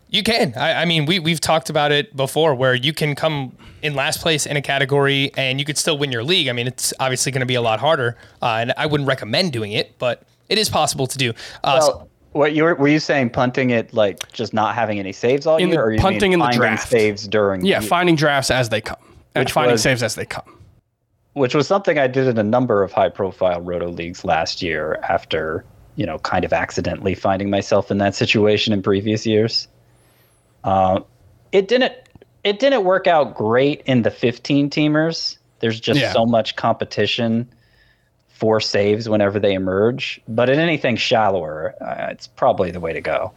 [0.09, 0.53] You can.
[0.55, 4.21] I, I mean, we we've talked about it before, where you can come in last
[4.21, 6.47] place in a category and you could still win your league.
[6.47, 9.51] I mean, it's obviously going to be a lot harder, uh, and I wouldn't recommend
[9.51, 11.33] doing it, but it is possible to do.
[11.63, 15.11] Uh, Well, what you were, were you saying punting it like just not having any
[15.11, 16.87] saves all In the- year, or you punting mean in the draft.
[16.87, 17.65] saves during?
[17.65, 17.89] Yeah, the year?
[17.89, 18.97] finding drafts as they come,
[19.39, 20.58] Which finding was- saves as they come.
[21.34, 25.00] which was something I did in a number of high-profile roto leagues last year.
[25.04, 25.63] After
[25.95, 29.67] you know, kind of accidentally finding myself in that situation in previous years.
[30.63, 31.00] Uh,
[31.52, 31.91] it didn't.
[32.43, 35.38] It didn't work out great in the 15 teamers.
[35.60, 36.13] There's just Yeah.
[36.13, 37.47] so much competition
[38.30, 40.21] for saves whenever they emerge.
[40.28, 43.32] But in anything shallower, uh, it's probably the way to go.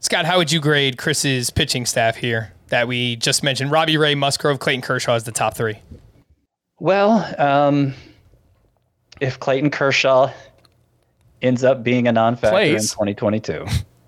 [0.00, 3.70] Scott, how would you grade Chris's pitching staff here that we just mentioned?
[3.70, 5.78] Robbie Ray, Musgrove, Clayton Kershaw is the top three.
[6.80, 7.94] Well, um,
[9.20, 10.32] if Clayton Kershaw
[11.42, 13.66] ends up being a non-factor in 2022,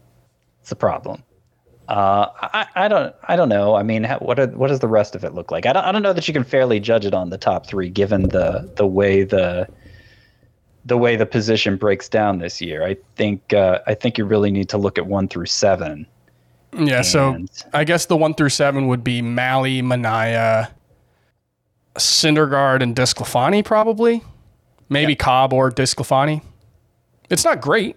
[0.61, 1.22] it's a problem.
[1.88, 3.74] Uh, I, I don't, I don't know.
[3.74, 5.66] I mean, how, what, are, what does the rest of it look like?
[5.66, 7.90] I don't, I don't know that you can fairly judge it on the top three,
[7.90, 9.68] given the the way the
[10.87, 12.83] the way the position breaks down this year.
[12.85, 16.07] I think, uh, I think you really need to look at one through seven.
[16.76, 20.70] Yeah, so I guess the one through seven would be Mahle, Manaea,
[21.96, 24.22] Syndergaard, and DeSclafani, probably.
[24.88, 26.42] Maybe Cobb or DeSclafani.
[27.30, 27.96] It's not great.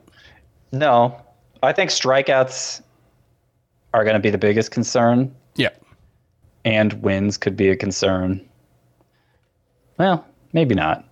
[0.72, 1.20] No,
[1.64, 2.82] I think strikeouts
[3.94, 5.34] are going to be the biggest concern.
[5.56, 5.70] Yeah.
[6.66, 8.42] and wins could be a concern.
[9.98, 11.07] Well, maybe not.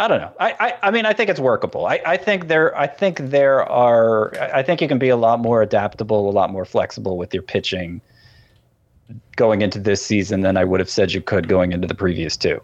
[0.00, 0.32] I don't know.
[0.40, 1.84] I, I, I mean, I think it's workable.
[1.84, 5.16] I, I think there, I think there are, I I think you can be a
[5.16, 8.00] lot more adaptable, a lot more flexible with your pitching
[9.36, 12.34] going into this season than I would have said you could going into the previous
[12.34, 12.62] two.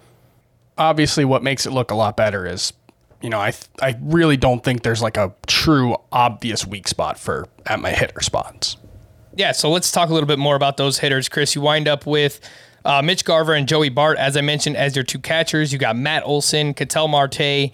[0.79, 2.73] Obviously, what makes it look a lot better is,
[3.21, 7.19] you know, I th- I really don't think there's like a true obvious weak spot
[7.19, 8.79] for at my hitter spots.
[9.35, 11.55] Yeah, so let's talk a little bit more about those hitters, Chris.
[11.55, 12.41] You wind up with
[12.87, 15.73] uh, Mitch Garver and Joey Bart, as I mentioned, as your two catchers.
[15.73, 17.73] You got Matt Olson, Ketel Marte,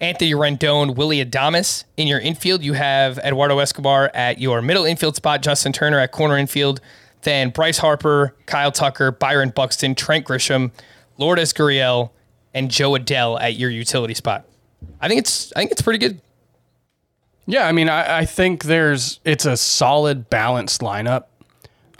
[0.00, 1.84] Anthony Rendon, Willy Adames.
[1.96, 6.10] In your infield, you have Eduardo Escobar at your middle infield spot, Justin Turner at
[6.10, 6.80] corner infield,
[7.22, 10.72] then Bryce Harper, Kyle Tucker, Byron Buxton, Trent Grisham,
[11.18, 12.10] Lourdes Gurriel,
[12.52, 14.44] and Jo Adell at your utility spot.
[15.00, 16.20] I think it's I think it's pretty good.
[17.46, 21.24] Yeah, I mean, I, I think there's it's a solid balanced lineup.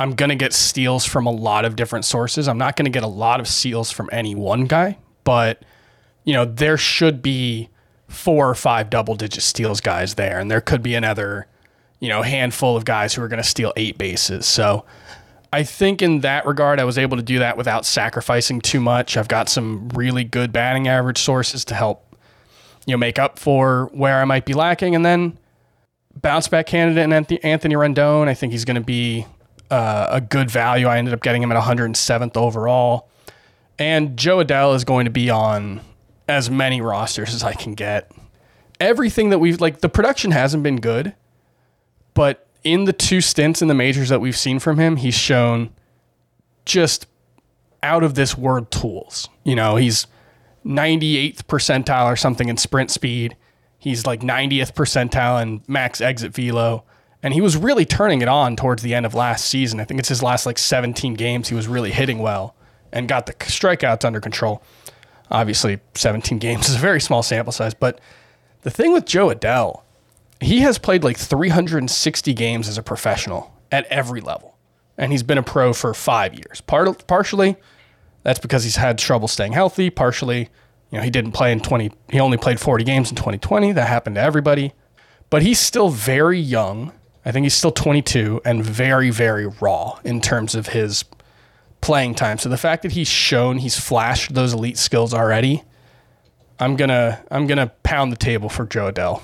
[0.02, 2.48] I'm gonna get steals from a lot of different sources.
[2.48, 5.62] I'm not gonna get a lot of steals from any one guy, but
[6.24, 7.68] you know, there should be
[8.08, 11.46] four or five double digit steals guys there, and there could be another,
[12.00, 14.44] you know, handful of guys who are gonna steal eight bases.
[14.44, 14.84] So
[15.52, 19.16] I think in that regard, I was able to do that without sacrificing too much.
[19.16, 22.16] I've got some really good batting average sources to help
[22.86, 25.38] you know make up for where I might be lacking, and then
[26.20, 28.26] bounce back candidate and Anthony Rendon.
[28.26, 29.26] I think he's going to be
[29.72, 30.86] uh, a good value.
[30.86, 33.08] I ended up getting him at 107th overall,
[33.78, 35.80] and Jo Adell is going to be on
[36.28, 38.12] as many rosters as I can get.
[38.78, 41.14] Everything that we've like the production hasn't been good,
[42.12, 45.70] but in the two stints in the majors that we've seen from him, he's shown
[46.66, 47.06] just
[47.82, 49.30] out of this world tools.
[49.42, 50.06] You know, he's
[50.66, 53.36] 98th percentile or something in sprint speed.
[53.78, 56.84] He's like 90th percentile in max exit velo.
[57.22, 59.78] And he was really turning it on towards the end of last season.
[59.78, 61.48] I think it's his last like 17 games.
[61.48, 62.56] He was really hitting well
[62.92, 64.62] and got the strikeouts under control.
[65.30, 67.74] Obviously, 17 games is a very small sample size.
[67.74, 68.00] But
[68.62, 69.82] the thing with Jo Adell,
[70.40, 74.56] he has played like 360 games as a professional at every level.
[74.98, 76.60] And he's been a pro for five years.
[76.60, 77.56] Part, partially,
[78.22, 79.90] that's because he's had trouble staying healthy.
[79.90, 80.50] Partially,
[80.90, 83.72] you know, he didn't play in 20, he only played 40 games in 2020.
[83.72, 84.72] That happened to everybody.
[85.30, 86.92] But he's still very young.
[87.24, 91.04] I think he's still 22 and very, very raw in terms of his
[91.80, 92.38] playing time.
[92.38, 95.62] So the fact that he's shown he's flashed those elite skills already,
[96.58, 99.22] I'm gonna I'm gonna pound the table for Jo Adell.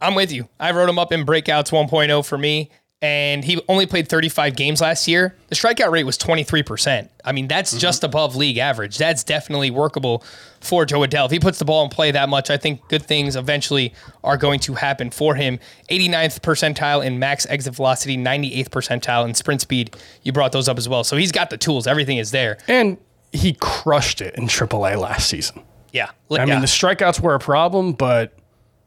[0.00, 0.48] I'm with you.
[0.60, 4.80] I wrote him up in breakouts 1.0 for me and he only played 35 games
[4.80, 5.36] last year.
[5.48, 7.08] The strikeout rate was 23%.
[7.24, 7.78] I mean, that's mm-hmm.
[7.78, 8.98] just above league average.
[8.98, 10.24] That's definitely workable
[10.60, 11.26] for Jo Adell.
[11.26, 14.36] If he puts the ball in play that much, I think good things eventually are
[14.36, 15.60] going to happen for him.
[15.90, 19.96] 89th percentile in max exit velocity, 98th percentile in sprint speed.
[20.22, 21.04] You brought those up as well.
[21.04, 21.86] So he's got the tools.
[21.86, 22.58] Everything is there.
[22.66, 22.98] And
[23.32, 25.62] he crushed it in AAA last season.
[25.92, 26.10] Yeah.
[26.30, 26.46] I yeah.
[26.46, 28.36] mean, the strikeouts were a problem, but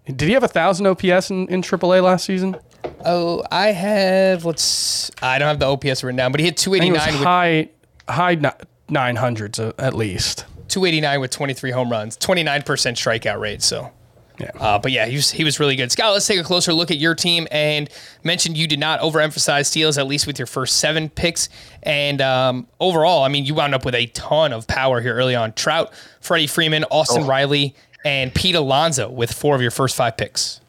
[0.05, 2.57] did he have a 1,000 OPS in, in AAA last season?
[3.05, 4.45] Oh, I have.
[4.45, 5.11] Let's.
[5.21, 7.69] I don't have the OPS written down, but he had 289 with high
[8.07, 8.53] high
[8.89, 10.45] nine hundreds at least.
[10.67, 13.61] 289 with 23 home runs, 29% strikeout rate.
[13.61, 13.91] So.
[14.39, 14.51] Yeah.
[14.59, 15.91] Uh, but yeah, he was, he was really good.
[15.91, 17.89] Scott, let's take a closer look at your team and
[18.23, 21.49] mentioned you did not overemphasize steals, at least with your first seven picks.
[21.83, 25.35] And um, overall, I mean, you wound up with a ton of power here early
[25.35, 25.53] on.
[25.53, 27.27] Trout, Freddie Freeman, Austin oh.
[27.27, 30.59] Riley, and Pete Alonso with four of your first five picks.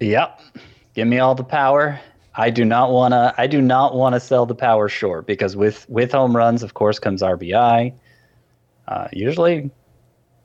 [0.00, 0.40] Yep.
[0.94, 1.98] Give me all the power.
[2.34, 3.34] I do not want to.
[3.36, 6.74] I do not want to sell the power short because with with home runs, of
[6.74, 7.92] course, comes RBI.
[8.88, 9.70] Uh, usually,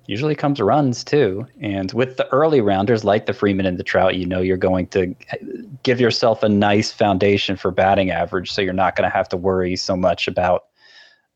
[0.06, 1.48] usually comes runs too.
[1.62, 4.88] And with the early rounders like the Freeman and the Trout, you know you're going
[4.88, 5.16] to
[5.84, 9.38] give yourself a nice foundation for batting average, so you're not going to have to
[9.38, 10.66] worry so much about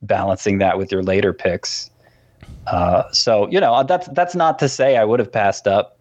[0.01, 1.89] balancing that with your later picks.
[2.67, 5.97] Uh, so you know that's that's not to say I would have passed up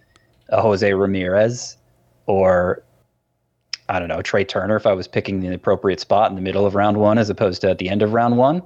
[0.49, 1.77] a Jose Ramirez
[2.27, 2.83] or
[3.91, 6.65] I don't know, Trea Turner if I was picking the appropriate spot in the middle
[6.65, 8.63] of round one as opposed to at the end of round one.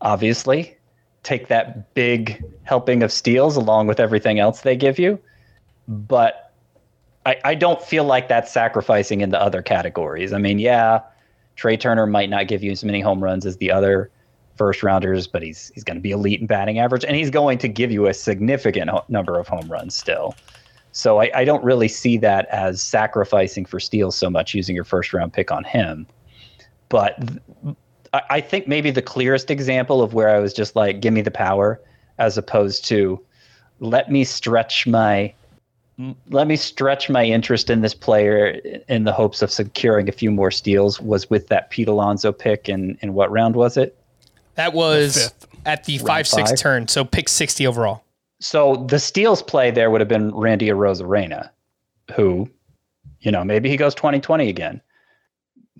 [0.00, 0.76] Obviously,
[1.24, 5.18] take that big helping of steals along with everything else they give you.
[5.88, 6.52] But
[7.26, 10.32] I, I don't feel like that's sacrificing in the other categories.
[10.32, 11.00] I mean, yeah,
[11.56, 14.10] Trea Turner might not give you as many home runs as the other
[14.56, 17.58] first rounders, but he's he's going to be elite in batting average, and he's going
[17.58, 20.36] to give you a significant ho- number of home runs still.
[20.96, 24.84] So I, I don't really see that as sacrificing for steals so much using your
[24.84, 26.06] first round pick on him.
[26.88, 27.76] But th-
[28.30, 31.30] I think maybe the clearest example of where I was just like, give me the
[31.30, 31.78] power,
[32.16, 33.22] as opposed to
[33.78, 35.34] let me stretch my
[36.30, 40.30] let me stretch my interest in this player in the hopes of securing a few
[40.30, 43.98] more steals was with that Pete Alonso pick in in what round was it?
[44.54, 48.02] That was the at the round five six turn, so pick sixty overall.
[48.40, 51.50] So the steals play there would have been Randy Arozarena,
[52.14, 52.48] who,
[53.20, 54.80] you know, maybe he goes 2020 again.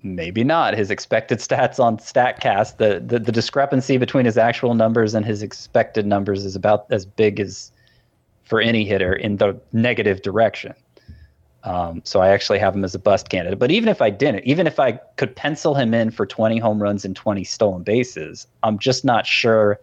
[0.03, 0.75] Maybe not.
[0.75, 5.41] His expected stats on StatCast, the, the the discrepancy between his actual numbers and his
[5.41, 7.71] expected numbers is about as big as
[8.43, 10.73] for any hitter in the negative direction.
[11.63, 13.59] Um, so I actually have him as a bust candidate.
[13.59, 16.81] But even if I didn't, even if I could pencil him in for 20 home
[16.81, 19.79] runs and 20 stolen bases, I'm just not sure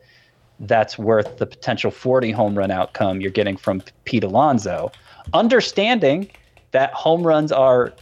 [0.69, 4.91] that's worth the potential 40 home run outcome you're getting from Pete Alonso.
[5.33, 6.31] Understanding
[6.73, 7.93] that home runs are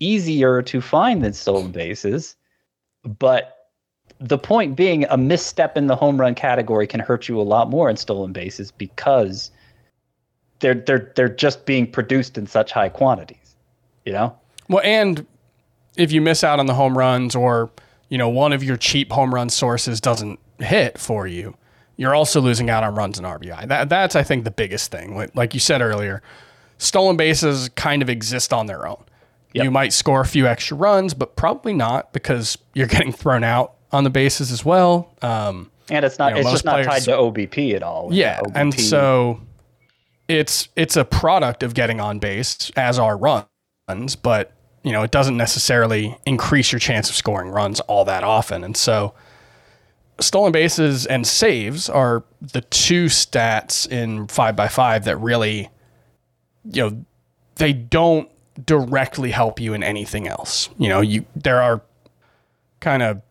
[0.00, 2.36] easier to find than stolen bases,
[3.04, 3.70] but
[4.18, 7.70] the point being a misstep in the home run category can hurt you a lot
[7.70, 9.50] more in stolen bases because
[10.60, 13.56] they're they're they're just being produced in such high quantities.
[14.04, 14.36] You know?
[14.68, 15.26] Well, and
[15.96, 17.70] if you miss out on the home runs or,
[18.08, 21.56] you know, one of your cheap home run sources doesn't hit for you,
[22.02, 23.68] you're also losing out on runs and RBI.
[23.68, 25.28] That that's I think the biggest thing.
[25.34, 26.22] Like, you said earlier,
[26.78, 29.02] stolen bases kind of exist on their own.
[29.54, 29.64] Yep.
[29.64, 33.74] You might score a few extra runs, but probably not because you're getting thrown out
[33.92, 35.14] on the bases as well.
[35.22, 38.08] Um, And it's not You know, it's just not tied to OBP at all.
[38.10, 39.40] yeah, and so
[40.28, 45.10] it's it's a product of getting on base as are runs, but you know it
[45.10, 48.64] doesn't necessarily increase your chance of scoring runs all that often.
[48.64, 49.14] And so
[50.22, 55.68] stolen bases and saves are the two stats in five by five that really,
[56.64, 57.04] you know,
[57.56, 58.28] they don't
[58.64, 60.68] directly help you in anything else.
[60.78, 61.82] You know, you there are
[62.80, 63.22] kind of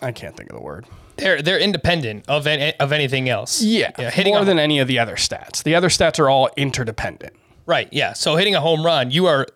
[0.00, 0.86] I can't think of the word.
[1.16, 3.60] They're they're independent of any, of anything else.
[3.60, 5.62] Yeah, hitting more than any of the other stats.
[5.62, 7.34] The other stats are all interdependent.
[7.66, 7.88] right.
[7.92, 9.46] Yeah, so hitting a home run, you are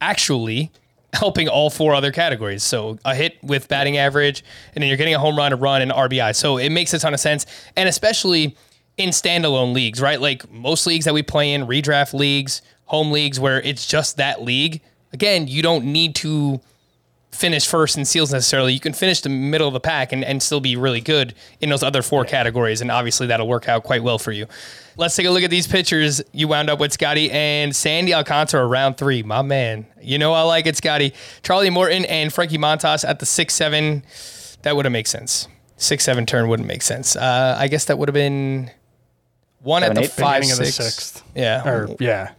[0.00, 0.70] actually
[1.12, 2.62] helping all four other categories.
[2.62, 4.44] So a hit with batting average,
[4.74, 6.34] and then you're getting a home run, a run, and RBI.
[6.34, 7.46] So it makes a ton of sense,
[7.76, 8.56] and especially
[8.96, 10.20] in standalone leagues, right?
[10.20, 14.42] Like most leagues that we play in, redraft leagues, home leagues, where it's just that
[14.42, 14.80] league.
[15.12, 16.60] Again, you don't need to
[17.32, 18.72] finish first in seals necessarily.
[18.72, 21.70] You can finish the middle of the pack and, and still be really good in
[21.70, 22.80] those other four categories.
[22.80, 24.46] And obviously that'll work out quite well for you.
[24.96, 26.20] Let's take a look at these pitchers.
[26.32, 29.22] You wound up with Scotty and Sandy Alcantara round three.
[29.22, 29.86] My man.
[30.00, 31.14] You know I like it, Scotty.
[31.42, 34.04] Charlie Morton and Frankie Montas at the six seven.
[34.62, 35.48] That would have made sense.
[35.78, 37.16] Six seven turn wouldn't make sense.
[37.16, 38.70] Uh, I guess that would have been
[39.60, 41.24] one Seven, at the eight, five Beginning of the sixth.
[41.34, 41.66] Yeah.
[41.66, 42.32] Or yeah.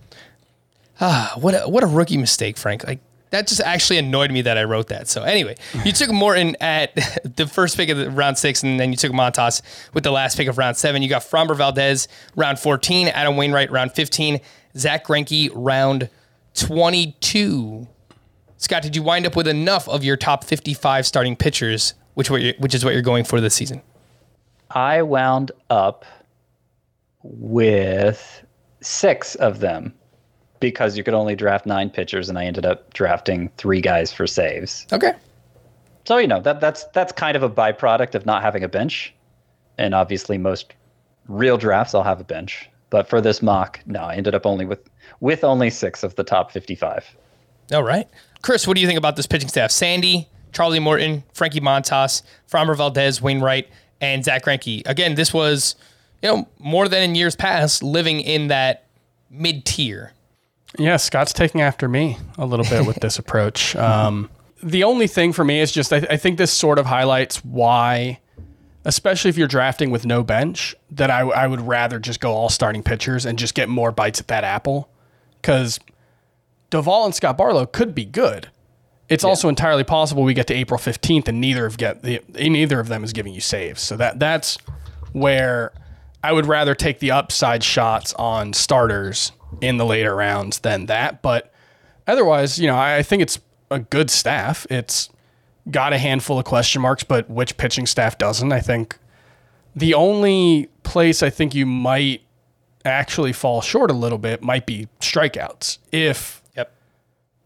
[1.36, 2.86] What a, what a rookie mistake, Frank.
[2.86, 3.00] Like
[3.34, 5.08] that just actually annoyed me that I wrote that.
[5.08, 6.94] So anyway, you took Morton at
[7.36, 10.38] the first pick of the round six, and then you took Montas with the last
[10.38, 11.02] pick of round seven.
[11.02, 14.40] You got Framber Valdez round 14, Adam Wainwright round 15,
[14.78, 16.10] Zack Greinke round
[16.54, 17.88] 22.
[18.58, 22.76] Scott, did you wind up with enough of your top 55 starting pitchers, which which
[22.76, 23.82] is what you're going for this season?
[24.70, 26.06] I wound up
[27.24, 28.46] with
[28.80, 29.96] six of them
[30.72, 34.26] because you could only draft nine pitchers, and I ended up drafting three guys for
[34.26, 34.88] saves.
[34.92, 35.14] Okay.
[36.06, 39.14] So you know that that's that's kind of a byproduct of not having a bench,
[39.78, 40.74] and obviously most
[41.28, 42.70] real drafts I'll have a bench.
[42.90, 46.24] But for this mock, no, I ended up only with with only six of the
[46.24, 47.06] top fifty-five.
[47.74, 48.08] All right.
[48.42, 49.72] Chris, what do you think about this pitching staff?
[49.72, 53.70] Sandy, Charlie Morton, Frankie Montas, Framber Valdez, Wainwright,
[54.02, 54.84] and Zack Greinke.
[54.86, 55.76] Again, this was,
[56.22, 58.88] you know, more than in years past, living in that
[59.30, 60.12] mid tier.
[60.78, 63.76] Yeah, Scott's taking after me a little bit with this approach.
[63.76, 64.30] Um,
[64.62, 68.20] the only thing for me is just I, I think this sort of highlights why,
[68.86, 72.50] especially if you're drafting with no bench, that I, I would rather just go all
[72.50, 74.90] starting pitchers and just get more bites at that apple.
[75.42, 75.80] Because
[76.72, 78.50] Doval and Scott Barlow could be good.
[79.10, 82.80] It's also entirely possible we get to April 15th and neither of get the neither
[82.80, 83.82] of them is giving you saves.
[83.82, 84.58] So that that's
[85.12, 85.72] where
[86.24, 91.22] I would rather take the upside shots on starters in the later rounds than that.
[91.22, 91.54] But
[92.08, 93.40] otherwise, you know, I, I think it's
[93.72, 94.66] a good staff.
[94.70, 95.10] It's
[95.72, 98.52] got a handful of question marks, but which pitching staff doesn't?
[98.52, 98.98] I think
[99.76, 102.22] the only place I think you might
[102.86, 105.78] actually fall short a little bit might be strikeouts.
[105.92, 106.72] If Yep.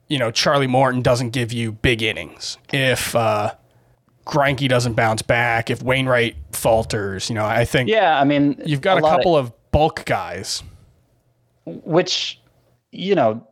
[0.08, 3.54] you know, Charlie Morton doesn't give you big innings, if uh,
[4.67, 8.98] doesn't bounce back, if Wainwright falters, you know, I think Yeah, I mean you've got
[9.02, 10.63] a, of- couple of, bulk guys.
[11.84, 12.39] Which
[12.91, 13.45] you know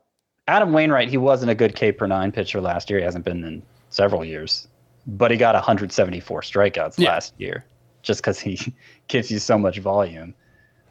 [0.48, 3.00] adam wainwright he wasn't a good k per nine pitcher last year.
[3.00, 4.68] He hasn't been in several years
[5.08, 7.10] but he got 174 strikeouts Yeah.
[7.10, 7.64] last year
[8.02, 8.74] just because he
[9.08, 10.34] gives you so much volume.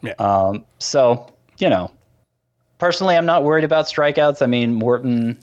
[0.02, 0.12] Yeah.
[0.18, 1.90] um, so you know
[2.78, 4.42] personally i'm not worried about strikeouts.
[4.42, 5.38] I mean morton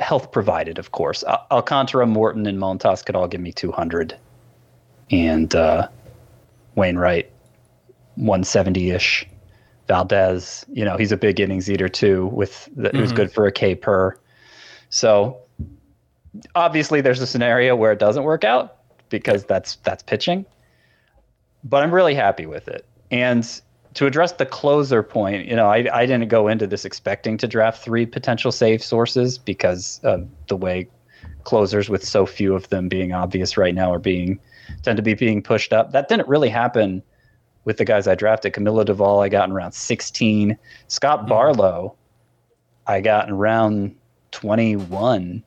[0.00, 1.22] health provided of course.
[1.24, 4.16] Al- alcantara morton and montas could all give me 200
[5.10, 5.86] and uh,
[6.74, 7.30] wainwright
[8.18, 9.28] 170-ish
[9.86, 12.26] Valdez, you know, he's a big innings eater too.
[12.26, 13.16] With the, it was mm-hmm.
[13.16, 14.18] good for a K per.
[14.90, 15.38] So
[16.54, 18.76] obviously, there's a scenario where it doesn't work out
[19.10, 20.46] because that's that's pitching.
[21.64, 22.86] But I'm really happy with it.
[23.10, 23.48] And
[23.94, 27.46] to address the closer point, you know, I, I didn't go into this expecting to
[27.46, 30.88] draft three potential save sources because of the way
[31.44, 34.38] closers with so few of them being obvious right now are being
[34.82, 35.92] tend to be being pushed up.
[35.92, 37.02] That didn't really happen
[37.64, 38.52] with the guys I drafted.
[38.52, 40.56] Camilo Doval, I got in round 16.
[40.88, 41.94] Scott Barlow,
[42.86, 43.96] I got in round
[44.32, 45.42] 21.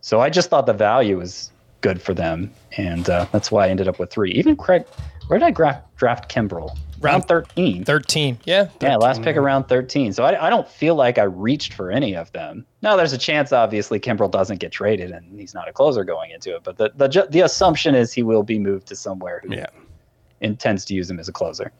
[0.00, 3.68] So I just thought the value was good for them, and uh, that's why I
[3.70, 4.32] ended up with three.
[4.32, 4.84] Even Craig,
[5.28, 6.76] where did I gra- draft Kimbrel?
[7.00, 7.84] Round 13.
[7.84, 8.38] 13.
[8.44, 8.68] Yeah.
[8.80, 10.14] Yeah, last pick around 13.
[10.14, 12.64] So I, I don't feel like I reached for any of them.
[12.80, 16.30] Now, there's a chance, obviously, Kimbrel doesn't get traded and he's not a closer going
[16.30, 16.64] into it.
[16.64, 19.66] But the, the, the assumption is he will be moved to somewhere who Yeah.
[20.46, 21.72] Intends to use him as a closer.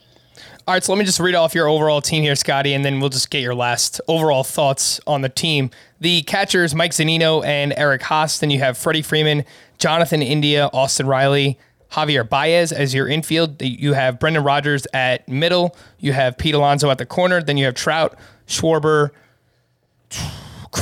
[0.68, 3.00] All right, so let me just read off your overall team here, Scotty, and then
[3.00, 5.70] we'll just get your last overall thoughts on the team.
[6.00, 8.40] The catchers, Mike Zunino and Eric Haase.
[8.40, 9.44] Then you have Freddie Freeman,
[9.78, 11.58] Jonathan India, Austin Riley,
[11.92, 13.62] Javier Baez as your infield.
[13.62, 15.76] You have Brendan Rodgers at middle.
[16.00, 17.40] You have Pete Alonso at the corner.
[17.40, 19.10] Then you have Trout, Schwarber,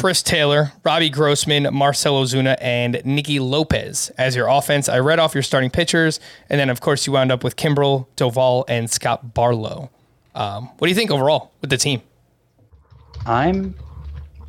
[0.05, 4.87] Chris Taylor, Robbie Grossman, Marcell Ozuna, and Nicky Lopez as your offense.
[4.87, 8.07] I read off your starting pitchers, and then of course you wound up with Kimbrel,
[8.15, 9.89] Doval, and Scott Barlow.
[10.35, 12.03] Um, what do you think overall with the team?
[13.25, 13.75] I'm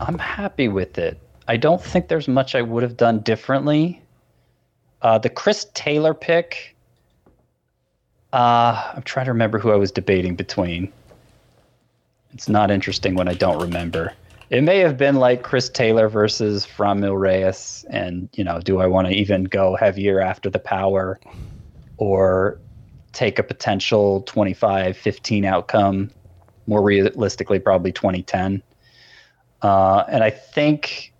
[0.02, 1.22] I'm happy with it.
[1.48, 4.02] I don't think there's much I would have done differently.
[5.04, 6.76] Uh, the Chris Taylor pick,
[8.34, 10.92] uh, I'm trying to remember who I was debating between.
[12.34, 14.12] It's not interesting when I don't remember.
[14.50, 18.88] It may have been like Chris Taylor versus Franmil Reyes, and you know, do I
[18.88, 21.20] want to even go heavier after the power,
[21.98, 22.60] or
[23.12, 26.12] take a potential 25 15 outcome?
[26.68, 28.62] More realistically, probably 2010.
[29.62, 31.14] Uh, and I think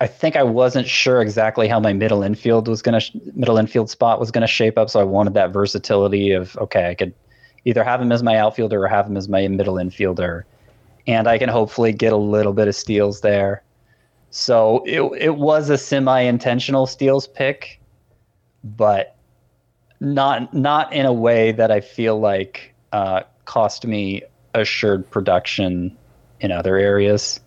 [0.00, 3.90] I think I wasn't sure exactly how my middle infield was gonna sh- middle infield
[3.90, 4.88] spot was gonna shape up.
[4.88, 7.12] So I wanted that versatility of okay, I could
[7.66, 10.44] either have him as my outfielder or have him as my middle infielder,
[11.06, 13.62] and I can hopefully get a little bit of steals there.
[14.30, 17.80] So it it was a semi intentional steals pick,
[18.64, 19.16] but
[20.00, 24.22] not not in a way that I feel like uh, cost me
[24.54, 25.96] assured production
[26.40, 27.40] in other areas.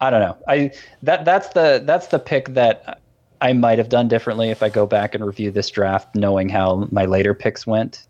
[0.00, 0.36] I don't know.
[0.48, 3.00] I that that's the that's the pick that
[3.40, 6.88] I might have done differently if I go back and review this draft, knowing how
[6.90, 8.06] my later picks went.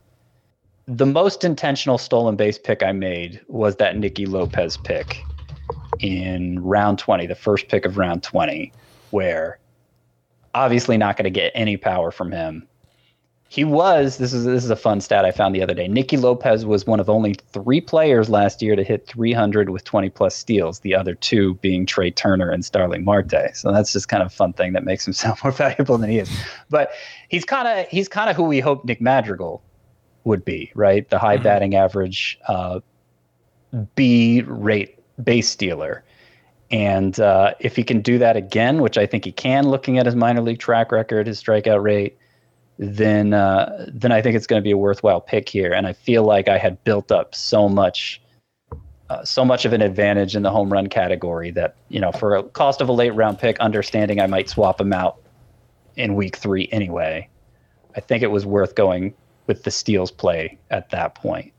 [0.88, 5.22] The most intentional stolen base pick I made was that Nicky Lopez pick
[6.00, 8.72] in round 20, the first pick of round 20,
[9.10, 9.60] where
[10.54, 12.66] obviously not going to get any power from him.
[13.48, 15.86] He was this is this is a fun stat I found the other day.
[15.86, 20.08] Nicky Lopez was one of only three players last year to hit 300 with 20
[20.08, 20.80] plus steals.
[20.80, 23.54] The other two being Trea Turner and Starling Marte.
[23.54, 26.10] So that's just kind of a fun thing that makes him sound more valuable than
[26.10, 26.30] he is.
[26.70, 26.90] But
[27.28, 29.62] he's kind of he's kind of who we hope Nick Madrigal
[30.24, 31.08] would be, right?
[31.08, 32.80] The high batting average, uh,
[33.94, 36.04] B rate base dealer.
[36.70, 40.06] And uh, if he can do that again, which I think he can, looking at
[40.06, 42.16] his minor league track record, his strikeout rate,
[42.78, 45.72] then uh, then I think it's going to be a worthwhile pick here.
[45.72, 48.22] And I feel like I had built up so much,
[49.10, 52.36] uh, so much of an advantage in the home run category that you know, for
[52.36, 55.20] a cost of a late round pick, understanding I might swap him out
[55.96, 57.28] in week three anyway,
[57.94, 59.14] I think it was worth going
[59.46, 61.52] with the steals play at that point.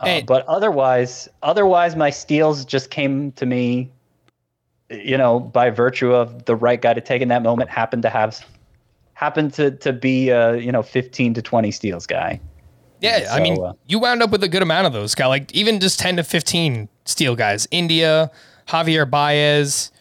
[0.00, 3.90] Uh, but otherwise, otherwise, my steals just came to me,
[4.90, 8.10] you know, by virtue of the right guy to take in that moment happened to
[8.10, 8.44] have,
[9.14, 12.38] happened to to be, uh, you know, fifteen to twenty steals guy.
[13.00, 15.54] Yeah, I mean, uh, you wound up with a good amount of those guys, like
[15.54, 17.68] even just 10 to 15 steel guys.
[17.70, 18.30] India,
[18.68, 19.92] Javier Baez,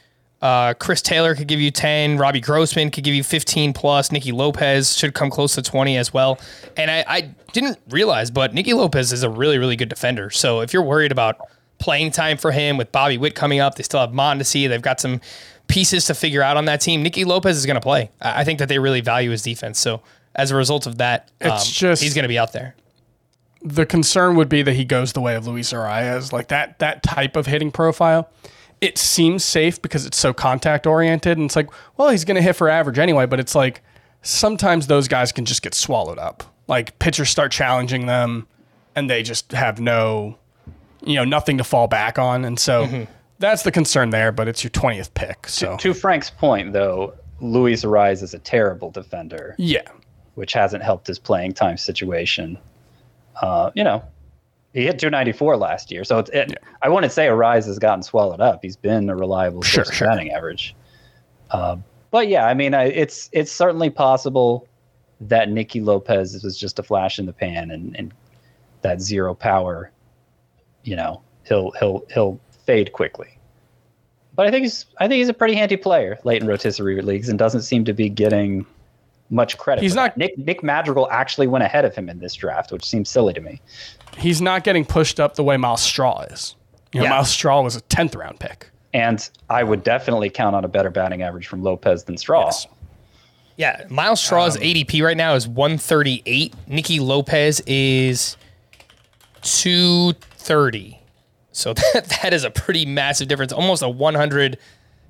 [0.46, 2.18] uh, Chris Taylor could give you 10.
[2.18, 4.12] Robbie Grossman could give you 15 plus.
[4.12, 6.40] Nicky Lopez should come close to 20 as well.
[6.78, 7.22] And I, I
[7.54, 10.30] didn't realize, but Nicky Lopez is a really, really good defender.
[10.30, 11.38] So if you're worried about
[11.80, 14.70] playing time for him with Bobby Witt coming up, they still have Mondesi.
[14.70, 15.20] They've got some
[15.68, 17.02] pieces to figure out on that team.
[17.02, 18.12] Nicky Lopez is going to play.
[18.22, 19.80] I think that they really value his defense.
[19.80, 20.04] So
[20.36, 22.76] as a result of that, um, just- he's going to be out there.
[23.64, 27.02] the concern would be that he goes the way of Luis Arraez, like that that
[27.02, 28.30] type of hitting profile.
[28.86, 32.42] It seems safe because it's so contact oriented, and it's like, well, he's going to
[32.42, 33.26] hit for average anyway.
[33.26, 33.82] But it's like
[34.22, 36.44] sometimes those guys can just get swallowed up.
[36.68, 38.48] Like pitchers start challenging them,
[38.96, 40.38] and they just have no,
[41.04, 43.08] you know, nothing to fall back on, and so
[43.40, 44.32] that's the concern there.
[44.32, 48.92] But it's your twentieth pick, so To Frank's point, though, Luis Arraez is a terrible
[48.92, 49.90] defender, yeah,
[50.36, 52.58] which hasn't helped his playing time situation.
[53.42, 54.04] Uh, you know,
[54.76, 58.42] he hit 294 last year, so it's, it, I wouldn't say Arraez has gotten swallowed
[58.42, 58.60] up.
[58.62, 60.06] He's been a reliable Sure, sure.
[60.08, 60.76] batting average.
[61.50, 61.78] Uh,
[62.12, 64.68] but yeah, I mean, I, it's it's certainly possible
[65.22, 68.14] that Nicky Lopez was just a flash in the pan, and, and
[68.82, 69.92] that zero power,
[70.84, 73.38] you know, he'll he'll he'll fade quickly.
[74.36, 77.30] But I think he's I think he's a pretty handy player late in rotisserie leagues
[77.30, 78.66] and doesn't seem to be getting
[79.30, 79.82] much credit.
[79.82, 80.18] He's not- that.
[80.18, 83.42] Nick Nick Madrigal actually went ahead of him in this draft, which seems silly to
[83.42, 83.62] me.
[84.18, 86.56] He's not getting pushed up the way Myles Straw is.
[86.94, 87.10] You know, Yeah.
[87.12, 88.70] Myles Straw was a tenth round pick.
[88.94, 92.46] And I would definitely count on a better batting average from Lopez than Straw.
[92.46, 92.68] Yes.
[93.58, 96.54] Yeah, Myles Straw's um, ADP right now is 138.
[96.68, 98.36] Nicky Lopez is
[99.42, 101.00] 230.
[101.52, 104.58] So that, that is a pretty massive difference, almost a 100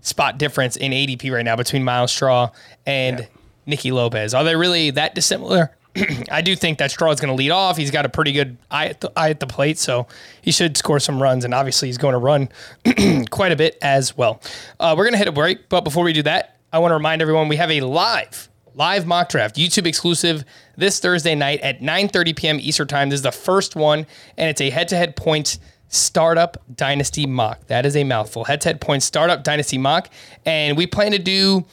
[0.01, 2.51] spot difference in ADP right now between Myles Straw
[2.85, 3.27] and
[3.65, 4.33] Nicky Lopez.
[4.33, 5.75] Are they really that dissimilar?
[6.31, 7.77] I do think that Straw is going to lead off.
[7.77, 10.07] He's got a pretty good eye at, the, eye at the plate, so
[10.41, 12.49] he should score some runs, and obviously he's going to run
[13.29, 14.41] quite a bit as well.
[14.79, 16.95] Uh, we're going to hit a break, but before we do that, I want to
[16.95, 20.43] remind everyone we have a live live mock draft YouTube exclusive
[20.75, 22.59] this Thursday night at 9:30 p.m.
[22.59, 23.09] Eastern Time.
[23.09, 24.05] This is the first one,
[24.37, 27.65] and it's a head-to-head points startup dynasty mock.
[27.67, 28.43] That is a mouthful.
[28.43, 30.09] Head-to-head points startup dynasty mock,
[30.45, 31.63] and we plan to do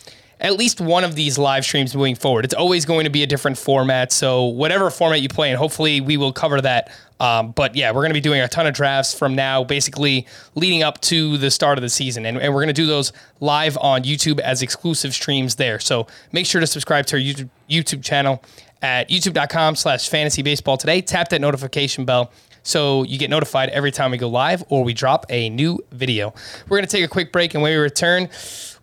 [0.43, 2.45] at least one of these live streams moving forward.
[2.45, 4.11] It's always going to be a different format.
[4.11, 6.91] So whatever format you play in, hopefully we will cover that.
[7.21, 10.27] Um, but yeah, we're going to be doing a ton of drafts from now, basically
[10.57, 12.27] leading up to the start of the season.
[12.27, 15.79] And, and we're going to do those live on YouTube as exclusive streams there.
[15.79, 18.43] So make sure to subscribe to our YouTube, YouTube channel
[18.83, 21.01] at youtube.com slash fantasy baseball today.
[21.01, 22.33] Tap that notification bell
[22.63, 26.35] so you get notified every time we go live or we drop a new video.
[26.69, 28.29] We're going to take a quick break, and when we return,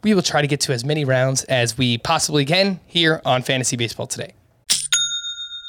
[0.03, 3.41] we will try to get to as many rounds as we possibly can here on
[3.41, 4.33] Fantasy Baseball today.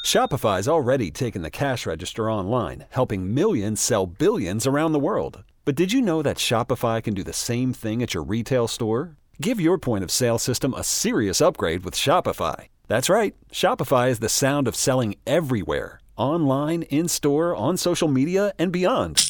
[0.05, 5.43] Shopify's already taken the cash register online, helping millions sell billions around the world.
[5.63, 9.15] But did you know that Shopify can do the same thing at your retail store?
[9.39, 12.67] Give your point of sale system a serious upgrade with Shopify.
[12.87, 18.53] That's right, Shopify is the sound of selling everywhere online, in store, on social media,
[18.59, 19.25] and beyond.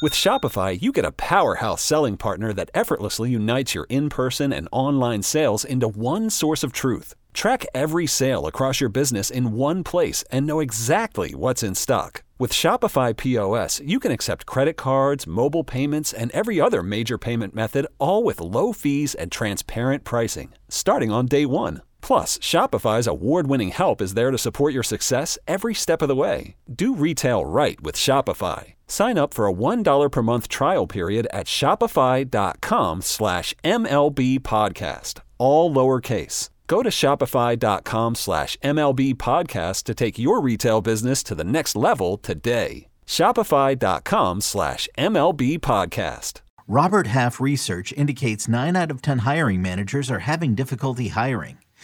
[0.00, 4.68] With Shopify, you get a powerhouse selling partner that effortlessly unites your in person and
[4.70, 7.14] online sales into one source of truth.
[7.32, 12.22] Track every sale across your business in one place and know exactly what's in stock.
[12.38, 17.52] With Shopify POS, you can accept credit cards, mobile payments, and every other major payment
[17.52, 21.82] method, all with low fees and transparent pricing, starting on day one.
[22.08, 26.16] Plus, Shopify's award winning help is there to support your success every step of the
[26.16, 26.56] way.
[26.74, 28.72] Do retail right with Shopify.
[28.86, 35.70] Sign up for a $1 per month trial period at shopify.com slash MLB podcast, all
[35.70, 36.48] lowercase.
[36.66, 42.16] Go to shopify.com slash MLB podcast to take your retail business to the next level
[42.16, 42.88] today.
[43.06, 46.40] Shopify.com slash MLB podcast.
[46.66, 51.58] Robert Half research indicates 9 out of 10 hiring managers are having difficulty hiring.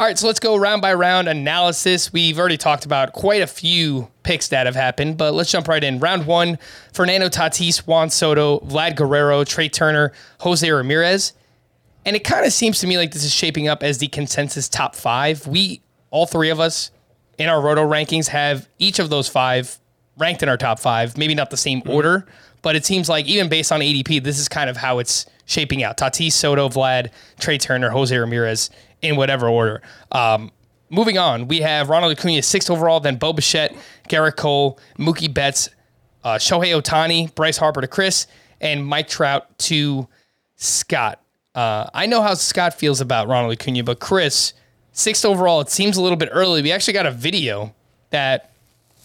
[0.00, 2.10] All right, so let's go round by round analysis.
[2.10, 5.84] We've already talked about quite a few picks that have happened, but let's jump right
[5.84, 5.98] in.
[6.00, 6.58] Round one
[6.94, 11.34] Fernando Tatis, Juan Soto, Vlad Guerrero, Trea Turner, Jose Ramirez.
[12.06, 14.70] And it kind of seems to me like this is shaping up as the consensus
[14.70, 15.46] top five.
[15.46, 16.90] We, all three of us
[17.36, 19.78] in our roto rankings, have each of those five
[20.16, 21.18] ranked in our top five.
[21.18, 21.90] Maybe not the same mm-hmm.
[21.90, 22.26] order,
[22.62, 25.82] but it seems like even based on ADP, this is kind of how it's shaping
[25.82, 25.98] out.
[25.98, 28.70] Tatis, Soto, Vlad, Trea Turner, Jose Ramirez
[29.02, 29.82] in whatever order.
[30.12, 30.50] Um,
[30.90, 33.74] moving on, we have Ronald Acuna sixth overall, then Bo Bichette,
[34.08, 35.70] Gerrit Cole, Mookie Betts,
[36.24, 38.26] uh, Shohei Ohtani, Bryce Harper to Chris,
[38.60, 40.06] and Mike Trout to
[40.56, 41.20] Scott.
[41.54, 44.52] Uh, I know how Scott feels about Ronald Acuna, but Chris,
[44.92, 46.62] sixth overall, it seems a little bit early.
[46.62, 47.74] We actually got a video
[48.10, 48.50] that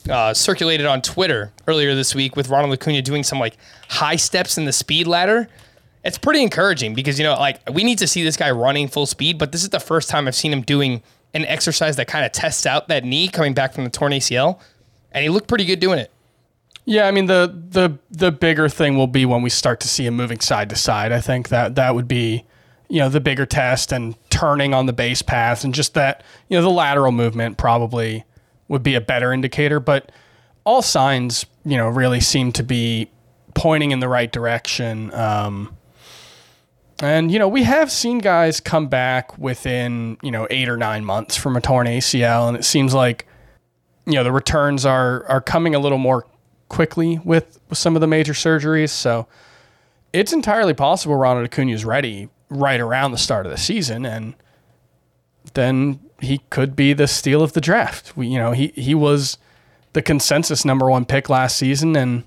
[0.10, 3.58] uh, circulated on Twitter earlier this week with Ronald Acuna doing some like
[3.90, 5.48] high steps in the speed ladder.
[6.06, 9.08] It's pretty encouraging because you know, like we need to see this guy running full
[9.08, 11.02] speed, but this is the first time I've seen him doing
[11.34, 14.60] an exercise that kind of tests out that knee coming back from the torn ACL,
[15.12, 16.12] and he looked pretty good doing it.
[16.86, 20.06] Yeah, I mean the the the bigger thing will be when we start to see
[20.06, 21.12] him moving side to side.
[21.12, 22.46] I think that that would be,
[22.88, 26.58] you know, the bigger test and turning on the base path and just that, you
[26.58, 28.24] know, the lateral movement probably
[28.68, 29.80] would be a better indicator.
[29.80, 30.12] But
[30.64, 33.10] all signs, you know, really seem to be
[33.56, 35.12] pointing in the right direction.
[35.16, 35.76] Um,
[37.00, 41.04] and you know, we have seen guys come back within you know eight or nine
[41.04, 43.28] months from a torn ACL, and it seems like
[44.06, 46.26] you know the returns are are coming a little more
[46.70, 48.90] quickly with, with some of the major surgeries.
[48.90, 49.28] So
[50.14, 54.34] it's entirely possible Ronald Acuna is ready right around the start of the season, and
[55.54, 58.16] then he could be the steal of the draft.
[58.16, 59.38] We, you know, he he was
[59.92, 62.24] the consensus number one pick last season, and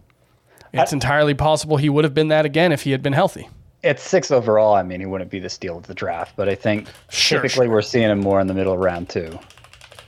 [0.75, 3.49] it's entirely possible he would have been that again if he had been healthy.
[3.85, 6.55] At six overall, I mean, he wouldn't be the steal of the draft, but I
[6.57, 7.73] think Sure, typically sure.
[7.75, 9.39] we're seeing him more in the middle of round two,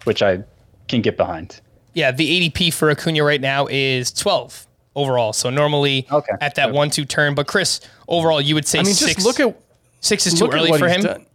[0.05, 0.43] which I
[0.89, 1.61] can get behind.
[1.95, 4.67] Yeah, the ADP for Acuna right now is 12
[4.97, 5.33] overall.
[5.33, 6.33] So normally Okay.
[6.41, 7.35] at that one two turn.
[7.35, 9.15] But Chris, overall, you would say I mean, six.
[9.15, 9.57] just look at
[10.01, 11.03] six is too look at early what for he's him.
[11.03, 11.27] done.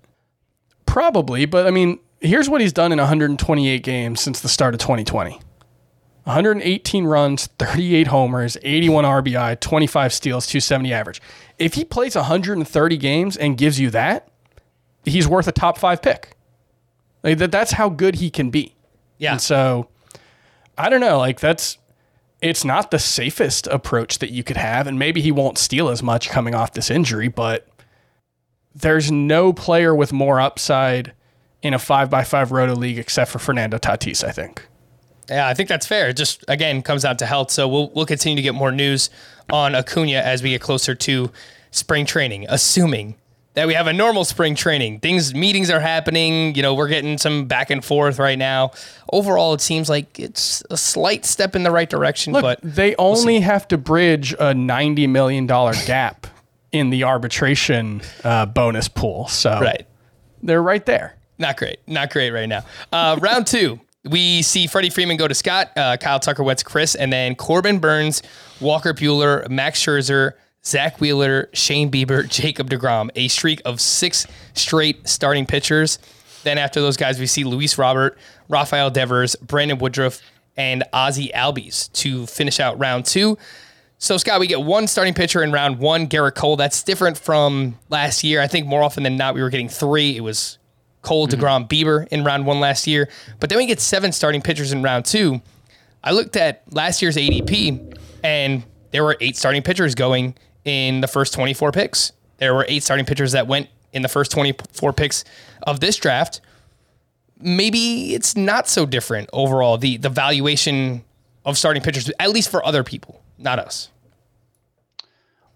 [0.86, 4.80] Probably, but I mean, here's what he's done in 128 games since the start of
[4.82, 5.40] 2020.
[6.24, 11.22] 118 runs, 38 homers, 81 RBI, 25 steals, 270 average.
[11.58, 14.28] If he plays 130 games and gives you that,
[15.06, 16.36] he's worth a top five pick.
[17.24, 18.76] Like that, that's how good he can be.
[19.18, 19.34] Yeah.
[19.34, 19.88] And so
[20.78, 21.78] I don't know, like that's
[22.42, 26.04] it's not the safest approach that you could have, and maybe he won't steal as
[26.04, 27.68] much coming off this injury, but
[28.76, 31.14] there's no player with more upside
[31.62, 34.68] in a five by five roto league except for Fernando Tatis, I think.
[35.30, 36.10] Yeah, I think that's fair.
[36.10, 37.50] It just again comes down to health.
[37.50, 39.10] So we'll we'll continue to get more news
[39.50, 41.32] on Acuna as we get closer to
[41.72, 43.16] spring training, assuming
[43.56, 45.00] that we have a normal spring training.
[45.00, 48.72] Things meetings are happening, you know, we're getting some back and forth right now.
[49.12, 52.96] Overall, it seems like it's a slight step in the right direction, Look, but they
[52.98, 56.28] only have to bridge a $90 million gap
[56.72, 59.28] in the arbitration uh, bonus pool.
[59.30, 59.88] So right.
[60.44, 61.16] they're right there.
[61.38, 61.80] Not great.
[61.88, 62.64] Not great right now.
[62.92, 63.80] Uh, round two,
[64.10, 67.80] we see Freddie Freeman go to Scott, uh, Kyle Tucker wets Chris, and then Corbin
[67.80, 68.22] Burnes,
[68.60, 70.34] Walker Buehler, Max Scherzer,
[70.64, 73.10] Zack Wheeler, Shane Bieber, Jacob DeGrom.
[73.16, 76.00] A streak of six straight starting pitchers.
[76.44, 78.18] Then after those guys, we see Luis Robert,
[78.50, 80.22] Rafael Devers, Brandon Woodruff,
[80.58, 83.38] and Ozzie Albies to finish out round two.
[83.98, 86.58] So, Scott, we get one starting pitcher in round one, Gerrit Cole.
[86.58, 88.42] That's different from last year.
[88.42, 90.16] I think more often than not, we were getting three.
[90.16, 90.58] It was
[91.06, 91.40] Cole, mm-hmm.
[91.40, 93.08] DeGrom, Bieber in round one last year.
[93.40, 95.42] But then we get seven starting pitchers in round two.
[96.04, 101.08] I looked at last year's ADP, and there were eight starting pitchers going in the
[101.08, 102.12] first 24 picks.
[102.38, 105.24] There were eight starting pitchers that went in the first 24 picks
[105.64, 106.42] of this draft.
[107.40, 111.04] Maybe it's not so different overall, the, the valuation
[111.46, 113.90] of starting pitchers, at least for other people, not us.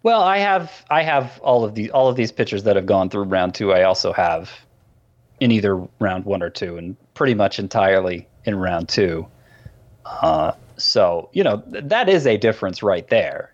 [0.02, 3.10] Well, I have I have all of these all of these pitchers that have gone
[3.10, 3.74] through round two.
[3.74, 4.50] I also have
[5.40, 9.28] in either round one or two, and pretty much entirely in round two.
[10.06, 13.54] Uh, so you know th- that is a difference right there.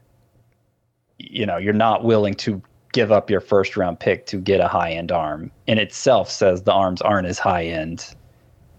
[1.18, 2.62] You know, you're not willing to
[2.94, 5.52] give up your first round pick to get a high end arm.
[5.68, 8.14] In itself, says the arms aren't as high end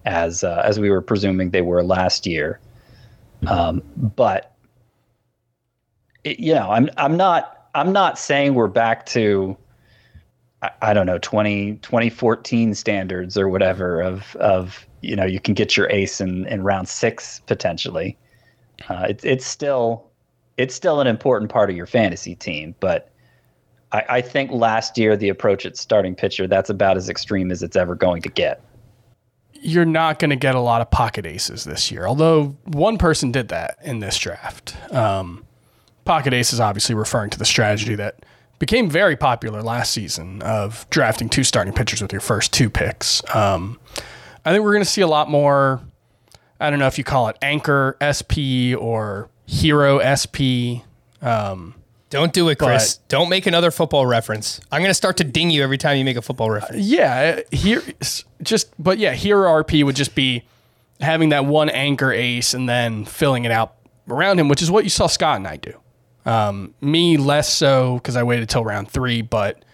[0.05, 2.61] as uh, as we were presuming they were last year.
[3.47, 4.55] Um, but
[6.25, 9.57] it- you know, I'm I'm not I'm not saying we're back to
[10.63, 15.77] I, don't know 20 2014 standards or whatever of of you know you can get
[15.77, 18.17] your ace in in round six potentially.
[18.89, 20.09] Uh, it's it's still
[20.57, 23.11] it's still an important part of your fantasy team, but
[23.93, 27.63] I, I think last year the approach at starting pitcher that's about as extreme as
[27.63, 28.63] it's ever going to get.
[29.53, 33.33] You're not going to get a lot of pocket aces this year, although one person
[33.33, 34.77] did that in this draft.
[34.93, 35.45] Um,
[36.05, 38.25] pocket ace is obviously referring to the strategy that
[38.59, 43.23] became very popular last season of drafting two starting pitchers with your first two picks.
[43.35, 43.79] Um,
[44.45, 45.81] I think we're going to see a lot more.
[46.59, 50.81] I don't know if you call it anchor SP or hero SP.
[51.21, 51.75] Um,
[52.09, 52.99] don't do it, Chris.
[53.09, 54.61] Don't make another football reference.
[54.71, 56.77] I'm going to start to ding you every time you make a football reference.
[56.77, 57.83] Uh, yeah, uh, here
[58.43, 60.45] just but yeah, hero RP would just be
[61.01, 63.75] having that one anchor ace and then filling it out
[64.09, 65.75] around him, which is what you saw Scott and I do.
[66.27, 69.65] Um, me less so because I waited till round three, but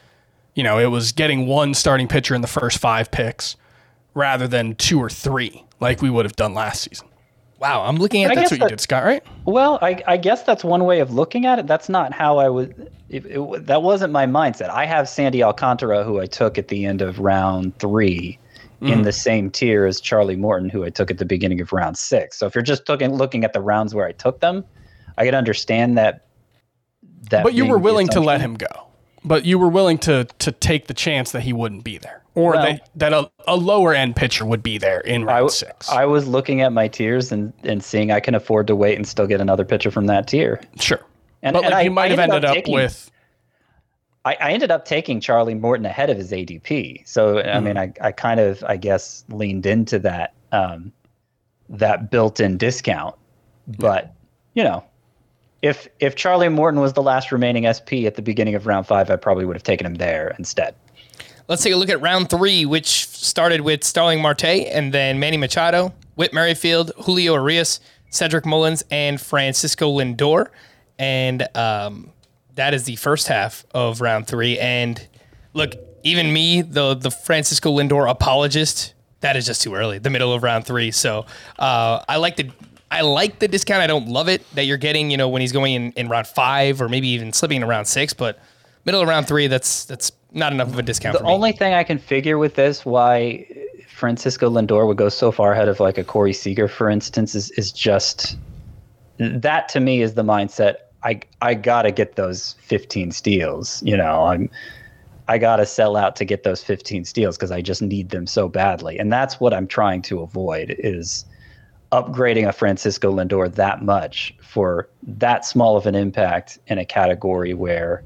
[0.54, 3.56] you know it was getting one starting pitcher in the first five picks
[4.14, 7.08] rather than two or three like we would have done last season.
[7.58, 8.34] Wow, I'm looking at that.
[8.34, 9.22] That's guess what you did, Scott, right?
[9.44, 11.66] Well, I, I guess that's one way of looking at it.
[11.66, 12.90] That's not how I would.
[13.08, 14.68] It, it, that wasn't my mindset.
[14.68, 18.38] I have Sandy Alcantara, who I took at the end of round three,
[18.80, 21.96] in the same tier as Charlie Morton, who I took at the beginning of round
[21.96, 22.36] six.
[22.36, 24.64] So if you're just looking looking at the rounds where I took them,
[25.16, 26.26] I can understand that.
[27.30, 28.66] That But you were willing to let him go.
[29.24, 32.52] But you were willing to to take the chance that he wouldn't be there, or
[32.52, 35.50] Well- that that a, a lower end pitcher would be there in I, round w-
[35.50, 35.88] six.
[35.88, 39.06] I was looking at my tiers and, and seeing I can afford to wait and
[39.06, 40.60] still get another pitcher from that tier.
[40.80, 41.00] Sure.
[41.42, 43.10] And- but and like I- you might I have ended up taking- with
[44.24, 47.02] I, I ended up taking Charlie Morton ahead of his ADP.
[47.08, 50.92] So I mean, I, I kind of I guess leaned into that um,
[51.68, 53.14] that built-in discount.
[53.66, 54.14] But
[54.54, 54.84] you know,
[55.62, 59.10] if if Charlie Morton was the last remaining SP at the beginning of round five,
[59.10, 60.74] I probably would have taken him there instead.
[61.48, 65.36] let's take a look at round three, which started with Starling Marte and then Manny
[65.36, 70.48] Machado, Whit Merrifield, Julio Urias, Cedric Mullins, and Francisco Lindor.
[70.98, 72.12] And um,
[72.54, 74.58] that is the first half of round three.
[74.58, 75.06] And
[75.54, 79.98] look, even me, the the Francisco Lindor apologist, that is just too early.
[79.98, 80.90] The middle of round three.
[80.90, 81.26] So
[81.58, 82.50] uh, I like the
[82.92, 83.80] I like the discount.
[83.80, 85.10] I don't love it that you're getting.
[85.10, 87.88] You know when he's going in, in round five or maybe even slipping in round
[87.88, 88.38] six, but
[88.84, 91.32] middle of round three, that's that's not enough of a discount The for me.
[91.32, 93.46] only thing I can figure with this why
[93.88, 97.50] Francisco Lindor would go so far ahead of like a Corey Seager, for instance, is
[97.52, 98.36] is just
[99.18, 100.74] that to me is the mindset.
[101.02, 103.82] I I gotta get those 15 steals.
[103.82, 104.50] You know, I'm
[105.28, 108.48] I gotta sell out to get those 15 steals because I just need them so
[108.48, 111.24] badly, and that's what I'm trying to avoid is
[111.92, 117.54] upgrading a Francisco Lindor that much for that small of an impact in a category
[117.54, 118.02] where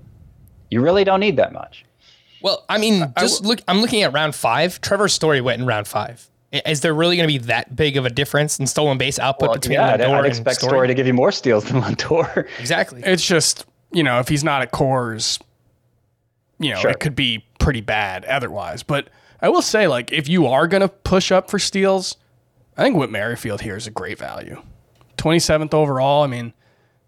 [0.70, 1.84] you really don't need that much.
[2.42, 3.60] Well, I mean, just look.
[3.66, 4.80] I'm looking at round five.
[4.80, 6.28] Trevor's story went in round five.
[6.52, 9.48] Is there really going to be that big of a difference in stolen base output
[9.48, 10.70] Well, between yeah, I'd, Lindor I'd and expect Story?
[10.70, 12.46] Story to give you more steals than Lindor.
[12.60, 13.02] Exactly.
[13.04, 15.40] It's just, you know, if he's not at Coors,
[16.58, 16.90] you know, Sure.
[16.90, 18.82] it could be pretty bad otherwise.
[18.82, 19.08] But
[19.42, 22.16] I will say, like, if you are going to push up for steals,
[22.76, 24.62] I think Whit Merrifield here is a great value.
[25.16, 26.22] 27th overall.
[26.22, 26.52] I mean,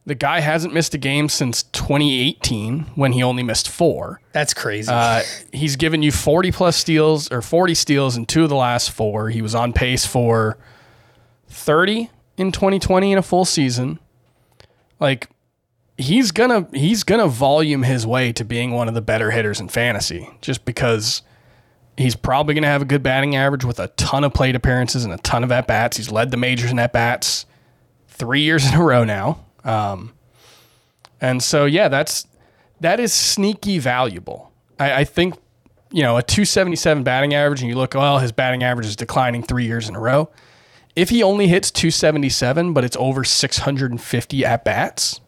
[0.07, 4.21] the guy hasn't missed a game since 2018 when he only missed four.
[4.33, 4.91] That's crazy.
[4.91, 8.91] Uh, he's given you 40 plus steals or 40 steals in two of the last
[8.91, 9.29] four.
[9.29, 10.57] He was on pace for
[11.49, 13.99] 30 in 2020 in a full season.
[14.99, 15.29] Like
[15.99, 19.69] he's gonna he's gonna volume his way to being one of the better hitters in
[19.69, 21.23] fantasy just because
[21.99, 25.13] he's probably gonna have a good batting average with a ton of plate appearances and
[25.13, 25.97] a ton of at bats.
[25.97, 27.45] He's led the majors in at bats
[28.07, 29.45] three years in a row now.
[29.65, 30.13] Um,
[31.21, 32.27] and so yeah, that's
[32.81, 34.53] that is sneaky valuable.
[34.79, 35.35] I, I think
[35.91, 39.43] you know a 277 batting average, and you look, well, his batting average is declining
[39.43, 40.31] three years in a row.
[40.95, 45.21] If he only hits 277, but it's over 650 at bats,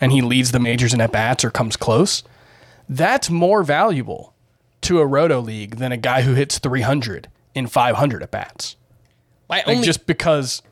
[0.00, 2.22] and he leads the majors in at bats or comes close,
[2.88, 4.34] that's more valuable
[4.86, 8.76] to a roto league than a guy who hits 300 in 500 at bats.
[9.48, 10.62] my Like only just because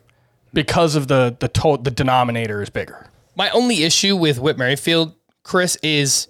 [0.53, 3.07] because of the the to- the denominator is bigger.
[3.37, 6.29] my only issue with Whit Merrifield, Chris, is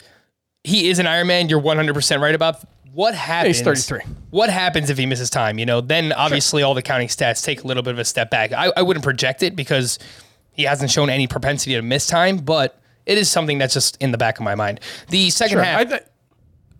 [0.63, 1.49] he is an Iron Man.
[1.49, 2.57] You're 100 percent right about
[2.93, 3.61] what happens.
[3.61, 4.01] 33.
[4.31, 5.59] What happens if he misses time?
[5.59, 8.31] You know, then obviously all the counting stats take a little bit of a step
[8.31, 8.53] back.
[8.53, 9.99] I, I wouldn't project it because
[10.53, 14.13] he hasn't shown any propensity to miss time, but it is something that's just in
[14.13, 14.79] the back of my mind.
[15.11, 15.81] The second half.
[15.81, 16.03] I th-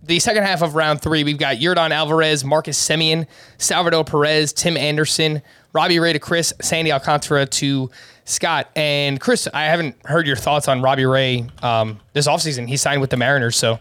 [0.07, 3.27] the second half of round three, we've got Yordan Alvarez, Marcus Semien,
[3.59, 5.43] Salvador Perez, Tim Anderson,
[5.73, 7.91] Robbie Ray to Chris, Sandy Alcantara to
[8.25, 8.71] Scott.
[8.77, 12.69] And Chris, I haven't heard your thoughts on Robbie Ray um, this offseason.
[12.69, 13.57] He signed with the Mariners.
[13.57, 13.79] So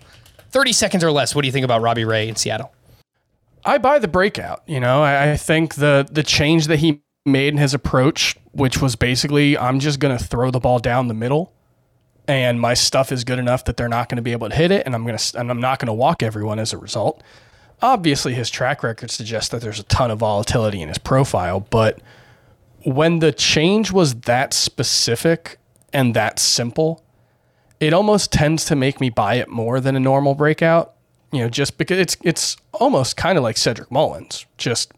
[0.52, 1.36] 30 seconds or less.
[1.36, 2.72] What do you think about Robbie Ray in Seattle?
[3.66, 4.62] I buy the breakout.
[4.68, 8.82] You know, I, I think the the change that he made in his approach, which
[8.82, 11.53] was basically I'm just going to throw the ball down the middle,
[12.28, 14.72] and my stuff is good enough that they're not going to be able to hit
[14.72, 17.22] it, and I'm going to and I'm not going to walk everyone as a result.
[17.82, 22.00] Obviously, his track record suggests that there's a ton of volatility in his profile, but
[22.84, 25.58] when the change was that specific
[25.92, 27.04] and that simple,
[27.80, 30.94] it almost tends to make me buy it more than a normal breakout.
[31.32, 34.46] You know, just because it's it's almost kind of like Cedric Mullins.
[34.58, 34.94] Just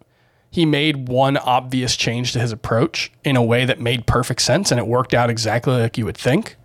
[0.51, 4.71] he made one obvious change to his approach in a way that made perfect sense
[4.71, 6.55] and it worked out exactly like you would think.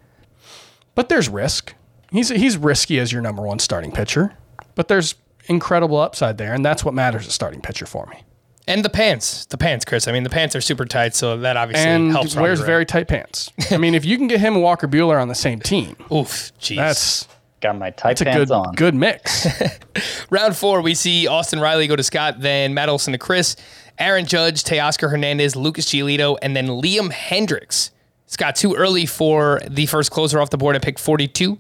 [1.00, 1.72] But there's risk.
[2.12, 4.34] He's he's risky as your number one starting pitcher,
[4.74, 5.14] but there's
[5.46, 8.22] incredible upside there, and that's what matters as a starting pitcher for me.
[8.68, 10.06] And the pants, the pants, Chris.
[10.08, 12.36] I mean, the pants are super tight, so that obviously And helps.
[12.36, 13.48] Robbie wears very tight pants.
[13.70, 16.52] I mean, if you can get him and Walker Buehler on the same team, oof,
[16.60, 16.76] jeez.
[16.76, 17.26] that's
[17.62, 18.74] Got my tight that's a pants good on.
[18.74, 19.46] good mix.
[20.30, 23.56] Round four, we see Austin Riley go to Scott, then Matt Olson to Chris,
[23.98, 27.88] Aaron Judge, Teoscar Hernandez, Lucas Giolito, and then Liam Hendriks.
[28.30, 31.58] Scott, too early for the first closer off the board at pick 42.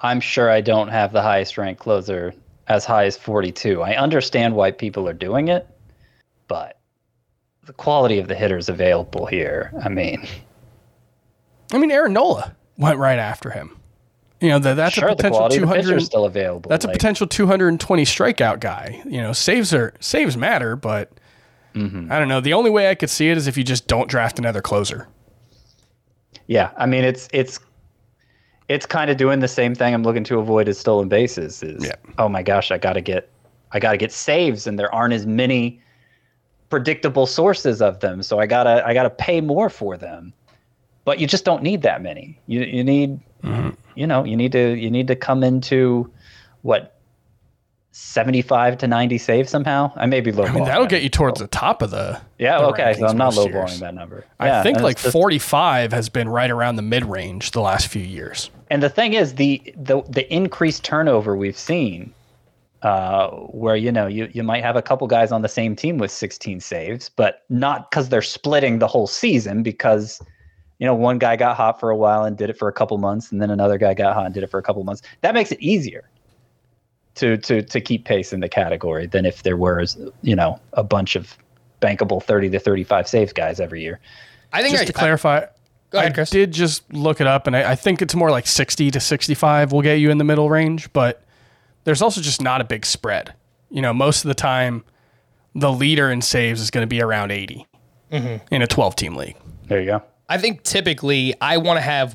[0.00, 2.34] I'm sure I don't have the highest ranked closer
[2.68, 3.80] as high as 42.
[3.80, 5.66] I understand why people are doing it,
[6.46, 6.78] but
[7.64, 10.26] the quality of the hitters available here, I mean,
[11.72, 13.78] I mean, Aaron Nola went right after him.
[14.42, 15.80] You know, that, that's sure, a potential the 200.
[15.80, 16.68] pitcher is still available.
[16.68, 19.00] That's a potential 220 strikeout guy.
[19.06, 21.12] You know, saves are saves matter, but
[21.74, 22.12] Mm-hmm.
[22.12, 22.40] I don't know.
[22.40, 25.08] The only way I could see it is if you just don't draft another closer.
[26.46, 27.58] Yeah, I mean, it's it's
[28.68, 31.62] it's kind of doing the same thing I'm looking to avoid as stolen bases.
[31.62, 31.94] Is Yeah.
[32.18, 33.28] oh my gosh, I got to get
[33.72, 35.80] I got to get saves, and there aren't as many
[36.70, 40.32] predictable sources of them, so I gotta I gotta pay more for them.
[41.04, 42.38] But you just don't need that many.
[42.46, 43.70] You you need Mm-hmm.
[43.96, 46.08] you know you need to you need to come into
[46.62, 47.00] what
[47.92, 49.92] 75 to 90 saves somehow.
[49.96, 50.44] I may be low.
[50.44, 52.20] I mean, that'll get you towards the top of the.
[52.38, 52.94] Yeah, the okay.
[52.98, 54.24] So I'm not lowballing that number.
[54.40, 57.88] I Yeah, think like just- 45 has been right around the mid range the last
[57.88, 58.50] few years.
[58.70, 62.14] And the thing is, the the the increased turnover we've seen,
[62.80, 65.98] uh, where you know you you might have a couple guys on the same team
[65.98, 70.22] with 16 saves, but not because they're splitting the whole season, because
[70.78, 72.96] you know one guy got hot for a while and did it for a couple
[72.96, 75.02] months, and then another guy got hot and did it for a couple months.
[75.20, 76.08] That makes it easier
[77.16, 80.82] to to to keep pace in the category than if there was you know a
[80.82, 81.36] bunch of
[81.80, 83.98] bankable 30 to 35 saves guys every year.
[84.52, 85.46] I think Just I, to clarify,
[85.90, 88.46] Go ahead, I did just look it up, and I, I think it's more like
[88.46, 91.22] 60 to 65 will get you in the middle range, but
[91.84, 93.34] there's also just not a big spread.
[93.70, 94.84] You know, most of the time,
[95.54, 97.66] the leader in saves is going to be around 80
[98.12, 98.54] Mm-hmm.
[98.54, 99.36] in a 12 team league.
[99.68, 100.02] There you go.
[100.28, 102.14] I think typically I want to have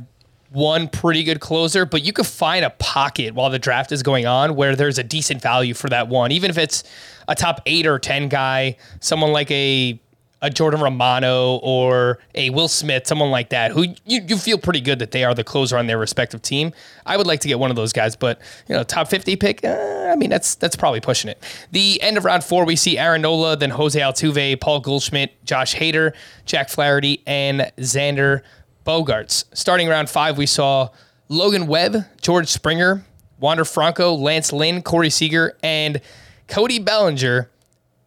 [0.50, 4.26] one pretty good closer, but you could find a pocket while the draft is going
[4.26, 6.84] on where there's a decent value for that one, even if it's
[7.28, 10.00] a top eight or ten guy, someone like a
[10.40, 14.82] a Jordan Romano or a Will Smith, someone like that, who you, you feel pretty
[14.82, 16.74] good that they are the closer on their respective team.
[17.08, 19.66] I would like to get one of those guys, but you know, top fifty pick.
[19.66, 21.44] Uh, I mean, that's that's probably pushing it.
[21.72, 25.76] The end of round four, we see Aaron Nola, then Jose Altuve, Paul Goldschmidt, Josh
[25.76, 26.14] Hader,
[26.46, 28.42] Jack Flaherty, and Xander
[28.88, 29.44] Bogaerts.
[29.54, 30.90] Starting round five, we saw
[31.28, 33.04] Logan Webb, George Springer,
[33.38, 36.00] Wander Franco, Lance Lynn, Corey Seager, and
[36.48, 37.50] Cody Bellinger.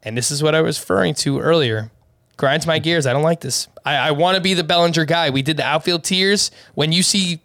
[0.03, 1.91] And this is what I was referring to earlier.
[2.39, 3.07] Grinds my gears.
[3.07, 3.69] I don't like this.
[3.85, 5.29] I, I want to be the Bellinger guy.
[5.29, 6.51] We did the outfield tiers.
[6.75, 7.41] When you see,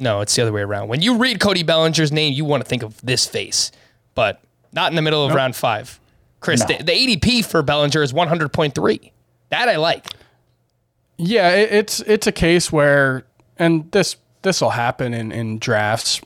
[0.00, 0.88] no, it's the other way around.
[0.88, 3.70] When you read Cody Bellinger's name, you want to think of this face,
[4.16, 6.00] but not in the middle of round five.
[6.40, 9.12] Chris, the, the ADP for Bellinger is 100.3.
[9.50, 10.06] That I like.
[11.22, 13.24] Yeah, it, it's it's a case where,
[13.58, 16.20] and this this will happen in in drafts.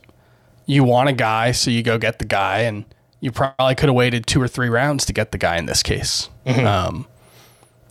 [0.67, 2.85] You want a guy, so you go get the guy, and
[3.21, 5.83] you probably could have waited two or three rounds to get the guy in this
[5.83, 6.31] case.
[6.65, 7.07] Um,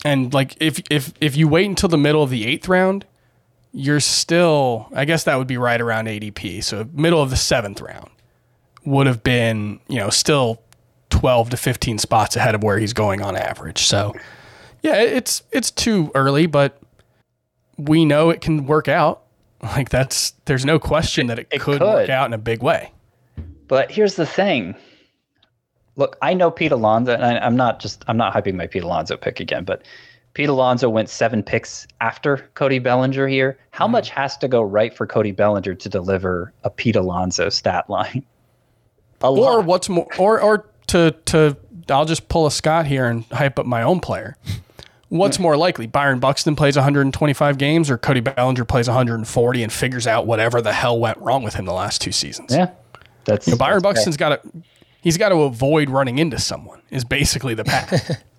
[0.05, 3.05] and like if if if you wait until the middle of the eighth round,
[3.73, 6.63] you're still, I guess that would be right around ADP.
[6.63, 8.11] So middle of the seventh round
[8.85, 10.61] would have been, you know, still
[11.09, 13.83] twelve to fifteen spots ahead of where he's going on average.
[13.83, 14.15] So
[14.81, 16.79] yeah, it's it's too early, but
[17.77, 19.21] we know it can work out.
[19.63, 22.91] Like that's there's no question that it, It could, work out in a big way.
[23.69, 24.75] But here's the thing.
[25.95, 28.83] Look, I know Pete Alonso, and I, I'm not just I'm not hyping my Pete
[28.83, 29.83] Alonso pick again, but
[30.33, 33.57] Pete Alonso went seven picks after Cody Bellinger here.
[33.71, 33.93] How hmm.
[33.93, 38.25] much has to go right for Cody Bellinger to deliver a Pete Alonso stat line?
[39.21, 39.65] A Or lot.
[39.65, 41.55] what's more or or to to
[41.89, 44.35] I'll just pull a Scott here and hype up my own player.
[45.17, 45.85] What's more likely?
[45.85, 50.73] Byron Buxton plays 125 games or Cody Bellinger plays 140 and figures out whatever the
[50.73, 52.53] hell went wrong with him the last two seasons.
[52.53, 52.71] Yeah,
[53.25, 54.51] that's You know, Byron that's Buxton's got to
[55.01, 58.23] he's got to avoid running into someone is basically the path.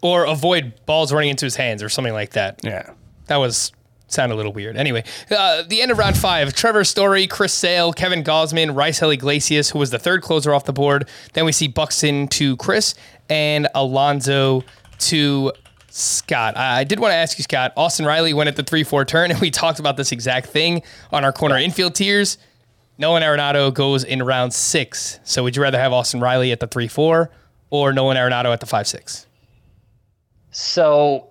[0.00, 2.60] Or avoid balls running into his hands or something like that.
[2.64, 2.90] yeah.
[3.26, 3.70] That was
[4.08, 4.76] sound a little weird.
[4.76, 9.70] Anyway, uh, the end of round five: Trevor Story, Chris Sale, Kevin Gausman, Raisel Iglesias,
[9.70, 11.08] who was the third closer off the board.
[11.34, 12.94] Then we see Buxton to Chris
[13.28, 14.64] and Alonso
[15.00, 15.52] to
[15.92, 16.56] Scott.
[16.56, 17.72] I did want to ask you, Scott.
[17.76, 20.82] Austin Riley went at the three-four turn, and we talked about this exact thing
[21.12, 22.38] on our corner infield tiers.
[22.98, 25.20] Nolan Arenado goes in round six.
[25.24, 27.30] So would you rather have Austin Riley at the three-four
[27.70, 29.26] or Nolan Arenado at the five-six?
[30.50, 31.26] So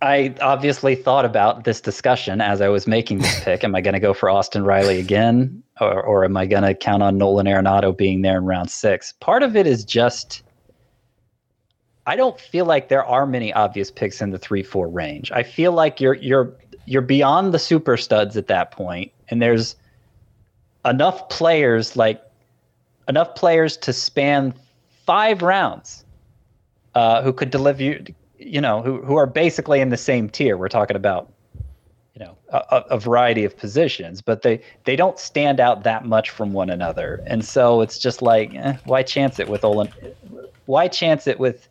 [0.00, 3.64] I obviously thought about this discussion as I was making this pick.
[3.64, 6.74] Am I going to go for Austin Riley again, or, or am I going to
[6.74, 9.12] count on Nolan Arenado being there in round six?
[9.20, 10.42] Part of it is just
[12.06, 15.30] I don't feel like there are many obvious picks in the three four range.
[15.32, 16.52] I feel like you're you're
[16.86, 19.76] you're beyond the super studs at that point, and there's
[20.84, 22.22] enough players like
[23.08, 24.54] enough players to span
[25.06, 26.04] five rounds
[26.94, 28.04] uh, who could deliver you,
[28.38, 30.56] you know, who, who are basically in the same tier.
[30.56, 31.32] We're talking about,
[32.14, 36.30] you know, a, a variety of positions, but they, they don't stand out that much
[36.30, 37.22] from one another.
[37.26, 39.92] And so it's just like, eh, why chance it with Olin?
[40.66, 41.68] Why chance it with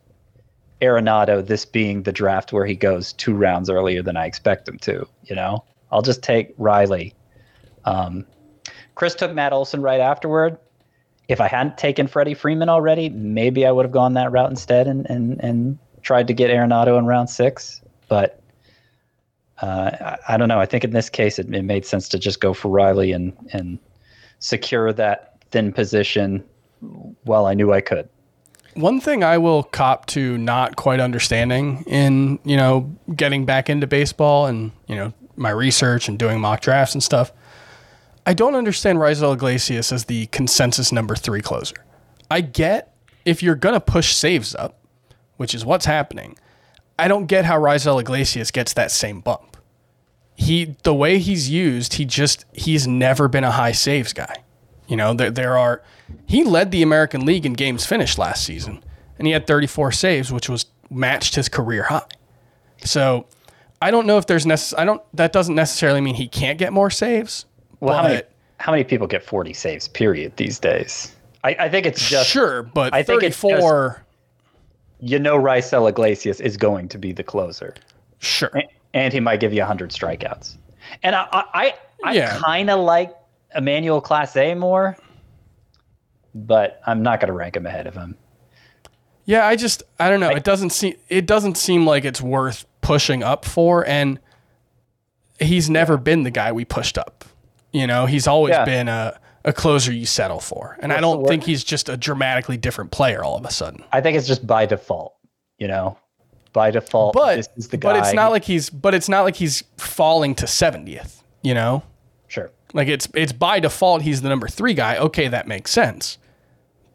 [0.84, 4.78] Arenado, this being the draft where he goes two rounds earlier than I expect him
[4.78, 5.64] to, you know?
[5.90, 7.14] I'll just take Riley.
[7.84, 8.26] Um,
[8.94, 10.58] Chris took Matt Olson right afterward
[11.28, 14.86] if I hadn't taken Freddie Freeman already, maybe I would have gone that route instead
[14.86, 17.80] and and, and tried to get Arenado in round six.
[18.08, 18.40] But
[19.62, 20.60] uh, I, I don't know.
[20.60, 23.32] I think in this case, it, it made sense to just go for Riley and
[23.52, 23.78] and
[24.38, 26.44] secure that thin position
[27.22, 28.08] while I knew I could.
[28.74, 33.86] One thing I will cop to not quite understanding in, you know, getting back into
[33.86, 37.32] baseball and, you know, my research and doing mock drafts and stuff.
[38.26, 41.76] I don't understand Raisel Iglesias as the consensus number three closer.
[42.30, 42.94] I get
[43.24, 44.78] if you're gonna push saves up,
[45.36, 46.38] which is what's happening.
[46.98, 49.56] I don't get how Raisel Iglesias gets that same bump.
[50.36, 54.42] He the way he's used, he just he's never been a high saves guy.
[54.86, 55.82] You know, there there are
[56.26, 58.82] he led the American League in games finished last season,
[59.18, 62.02] and he had 34 saves, which was matched his career high.
[62.84, 63.26] So
[63.80, 66.72] I don't know if there's necess- I don't that doesn't necessarily mean he can't get
[66.72, 67.46] more saves.
[67.80, 68.22] Well, how many
[68.58, 69.88] how many people get 40 saves?
[69.88, 70.36] Period.
[70.36, 74.04] These days, I, I think it's just sure, but I think it's 34
[75.00, 77.74] you know Raisel Iglesias is going to be the closer,
[78.20, 78.62] sure.
[78.94, 80.56] and he might give you 100 strikeouts.
[81.02, 81.74] And I I I,
[82.04, 82.38] I Yeah.
[82.38, 83.14] kind of like
[83.54, 84.96] Emmanuel Clase more,
[86.34, 88.16] but I'm not going to rank him ahead of him.
[89.24, 90.28] Yeah, I just I don't know.
[90.30, 94.18] it doesn't seem it doesn't seem like it's worth pushing up for, and
[95.40, 97.24] he's never been the guy we pushed up.
[97.72, 98.64] You know, he's always Yeah.
[98.64, 101.88] been a a closer you settle for, and I What's the don't think he's just
[101.88, 103.84] a dramatically different player all of a sudden.
[103.92, 105.14] I think it's just by default,
[105.58, 105.98] you know,
[106.52, 107.14] by default.
[107.14, 107.92] But this is the guy.
[107.94, 111.22] but it's not like he's but it's not like he's falling to seventieth.
[111.42, 111.82] You know,
[112.28, 112.50] sure.
[112.74, 114.98] Like it's it's by default he's the number three guy.
[114.98, 116.18] Okay, that makes sense.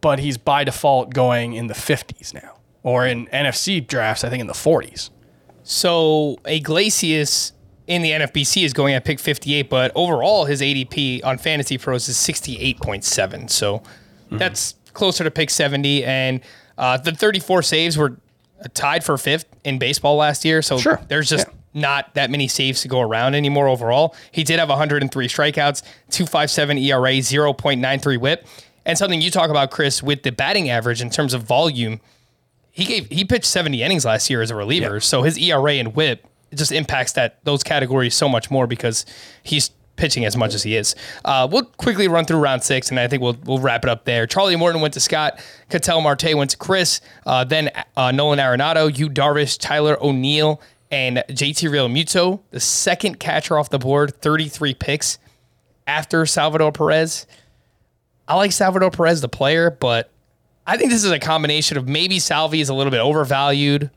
[0.01, 4.41] But he's by default going in the fifties now, or in NFBC drafts, I think
[4.41, 5.09] in the forties.
[5.63, 7.53] So Iglesias
[7.87, 12.07] in the NFBC is going at pick 58, but overall his ADP on Fantasy Pros
[12.07, 13.49] is 68.7.
[13.49, 13.81] So
[14.31, 16.03] that's closer to pick 70.
[16.05, 16.41] And
[16.77, 18.17] uh, the 34 saves were
[18.73, 20.61] tied for fifth in baseball last year.
[20.61, 20.99] So Sure.
[21.07, 24.15] there's just not that many saves to go around anymore overall.
[24.31, 28.47] He did have 103 strikeouts, 257 ERA, 0.93 whip.
[28.85, 31.99] And something you talk about, Chris, with the batting average in terms of volume,
[32.71, 34.99] he gave he pitched 70 innings last year as a reliever.
[34.99, 39.05] So his ERA and whip just impacts that those categories so much more because
[39.43, 40.95] he's pitching as much as he is.
[41.25, 44.05] Uh, we'll quickly run through round six, and I think we'll we'll wrap it up
[44.05, 44.25] there.
[44.25, 45.39] Charlie Morton went to Scott.
[45.69, 47.01] Ketel Marte went to Chris.
[47.25, 50.61] Uh, then uh, Nolan Arenado, Yu Darvish, Tyler O'Neill,
[50.91, 55.19] and JT Realmuto, the second catcher off the board, 33 picks
[55.87, 57.27] after Salvador Perez.
[58.27, 60.11] I like Salvador Perez, the player, but
[60.67, 63.89] I think this is a combination of maybe Salvi is a little bit overvalued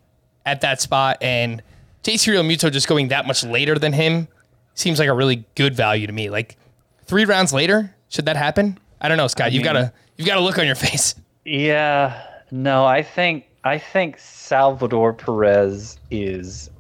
[0.47, 1.63] at that spot, and
[2.03, 4.27] JT Realmuto just going that much later than him
[4.75, 6.31] seems like a really good value to me.
[6.31, 6.57] Like
[7.05, 8.79] three rounds later, should that happen?
[9.01, 9.53] I don't know, Scott.
[9.53, 11.15] you've got a you've got a look on your face.
[11.45, 16.71] Yeah, no, I think I think Salvador Perez is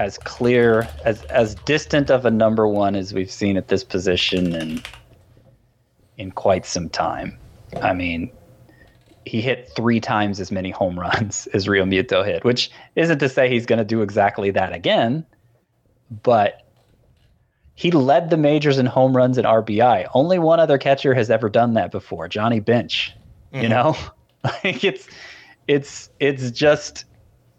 [0.00, 4.54] as clear as as distant of a number one as we've seen at this position
[4.54, 4.82] in
[6.16, 7.38] in quite some time.
[7.82, 8.32] I mean,
[9.26, 13.48] he hit three times as many home runs as Realmuto hit, which isn't to say
[13.48, 15.24] he's going to do exactly that again,
[16.22, 16.66] but
[17.74, 20.08] he led the majors in home runs and RBI.
[20.14, 23.14] Only one other catcher has ever done that before, Johnny Bench.
[23.52, 23.70] You mm-hmm.
[23.70, 23.96] know,
[24.64, 25.08] like it's
[25.68, 27.04] it's it's just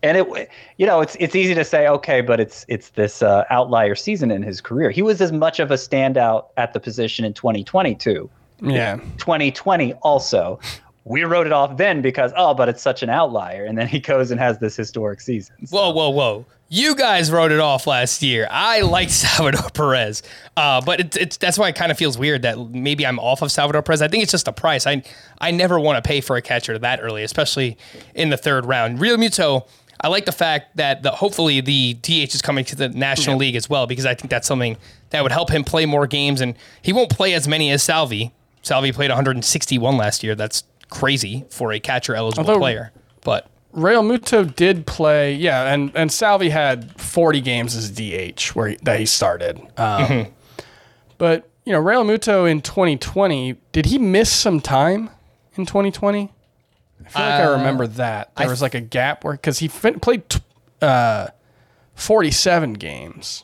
[0.03, 3.43] and it you know it's it's easy to say okay, but it's it's this uh,
[3.49, 4.89] outlier season in his career.
[4.91, 8.29] He was as much of a standout at the position in 2022.
[8.63, 8.97] Yeah.
[9.17, 10.59] 2020 also.
[11.03, 13.99] We wrote it off then because oh, but it's such an outlier, and then he
[13.99, 15.55] goes and has this historic season.
[15.65, 16.45] So- Whoa, whoa, whoa!
[16.69, 18.47] You guys wrote it off last year.
[18.51, 20.21] I like Salvador Perez,
[20.55, 23.41] uh, but it's, it's that's why it kind of feels weird that maybe I'm off
[23.41, 24.03] of Salvador Perez.
[24.03, 24.85] I think it's just the price.
[24.85, 25.01] I
[25.39, 27.77] I never want to pay for a catcher that early, especially
[28.13, 28.99] in the third round.
[28.99, 29.67] Realmuto.
[30.03, 33.55] I like the fact that the, hopefully the DH is coming to the National League
[33.55, 34.77] as well because I think that's something
[35.11, 38.31] that would help him play more games and he won't play as many as Salvi.
[38.63, 40.33] Salvi played 161 last year.
[40.35, 42.91] That's crazy for a catcher eligible Although- player.
[43.23, 48.75] But Realmuto did play, yeah, and and Salvi had 40 games as DH where he,
[48.83, 49.57] that he started.
[49.77, 50.29] Um, Mm-hmm.
[51.17, 55.09] But you know, Realmuto in 2020, did he miss some time
[55.55, 56.33] in 2020?
[57.05, 59.67] I feel like I uh, remember that there was like a gap where because he
[59.67, 60.41] fin- played t-
[60.81, 61.27] uh,
[61.95, 63.43] 47 games.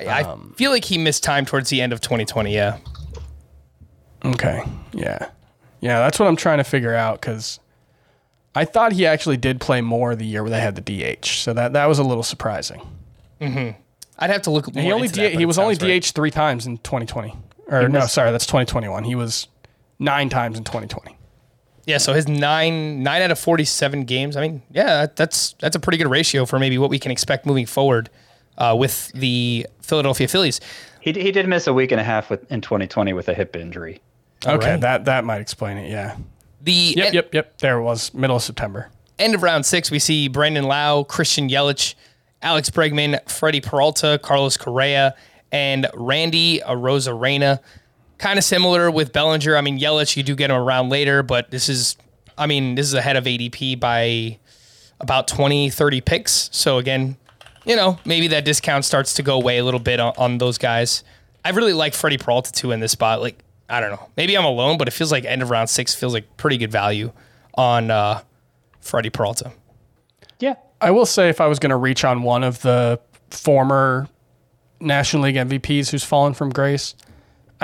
[0.00, 2.52] I um, feel like he missed time towards the end of 2020.
[2.54, 2.78] Yeah.
[4.24, 4.62] Okay,
[4.92, 5.28] yeah,
[5.80, 7.60] yeah, that's what I'm trying to figure out because.
[8.56, 11.52] I thought he actually did play more the year where they had the DH, so
[11.54, 12.80] that, that was a little surprising.
[13.40, 13.76] Mm-hmm.
[14.18, 14.72] I'd have to look.
[14.72, 16.04] He more only that, D- but he was only sounds right.
[16.04, 17.34] DH three times in 2020.
[17.68, 19.04] Or no, sorry, that's 2021.
[19.04, 19.48] He was
[19.98, 21.13] nine times in 2020.
[21.86, 24.36] Yeah, so his nine nine out of 47 games.
[24.36, 27.10] I mean, yeah, that, that's that's a pretty good ratio for maybe what we can
[27.10, 28.08] expect moving forward
[28.56, 30.60] uh, with the Philadelphia Phillies.
[31.00, 33.54] he he did miss a week and a half with, in 2020 with a hip
[33.56, 34.00] injury.
[34.46, 34.80] Okay, right.
[34.80, 35.90] that that might explain it.
[35.90, 36.16] Yeah.
[36.62, 37.58] The Yep, en- yep, yep.
[37.58, 38.88] There it was middle of September.
[39.18, 41.94] end of round six, we see Brandon Lowe, Christian Yelich,
[42.40, 45.14] Alex Bregman, Freddie Peralta, Carlos Correa,
[45.52, 47.60] and Randy Arozarena.
[48.24, 49.54] Kind of similar with Bellinger.
[49.54, 51.98] I mean, Yelich, you do get him around later, but this is,
[52.38, 54.38] I mean, this is ahead of ADP by
[54.98, 56.48] about 20, 30 picks.
[56.50, 57.18] So again,
[57.66, 60.56] you know, maybe that discount starts to go away a little bit on, on those
[60.56, 61.04] guys.
[61.44, 63.20] I really like Freddie Peralta too in this spot.
[63.20, 64.08] Like, I don't know.
[64.16, 66.72] Maybe I'm alone, but it feels like end of round six feels like pretty good
[66.72, 67.12] value
[67.56, 68.22] on uh,
[68.80, 69.52] Freddie Peralta.
[70.40, 70.54] Yeah.
[70.80, 72.98] I will say if I was going to reach on one of the
[73.28, 74.08] former
[74.80, 76.94] National League MVPs who's fallen from grace,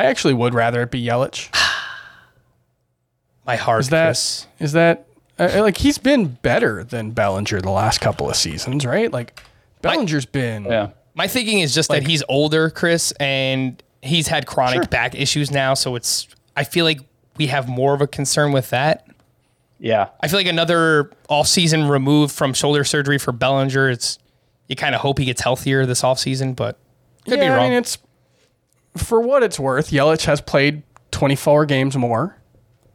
[0.00, 1.54] I actually would rather it be Yelich.
[3.46, 4.46] My heart, Is that Chris.
[4.58, 5.06] is that
[5.38, 9.12] uh, like he's been better than Bellinger the last couple of seasons, right?
[9.12, 9.42] Like
[9.82, 10.90] Bellinger's been Yeah.
[11.14, 15.74] My thinking is just that he's older, Chris, and he's had chronic back issues now.
[15.74, 17.00] So it's, I feel like
[17.36, 19.06] we have more of a concern with that.
[19.78, 20.08] Yeah.
[20.20, 23.90] I feel like another off season removed from shoulder surgery for Bellinger.
[23.90, 24.18] It's,
[24.68, 26.78] you kind of hope he gets healthier this off season, but
[27.26, 27.66] could yeah, be wrong.
[27.66, 27.98] I mean, it's
[28.96, 29.90] for what it's worth.
[29.90, 32.36] Yelich has played 24 games more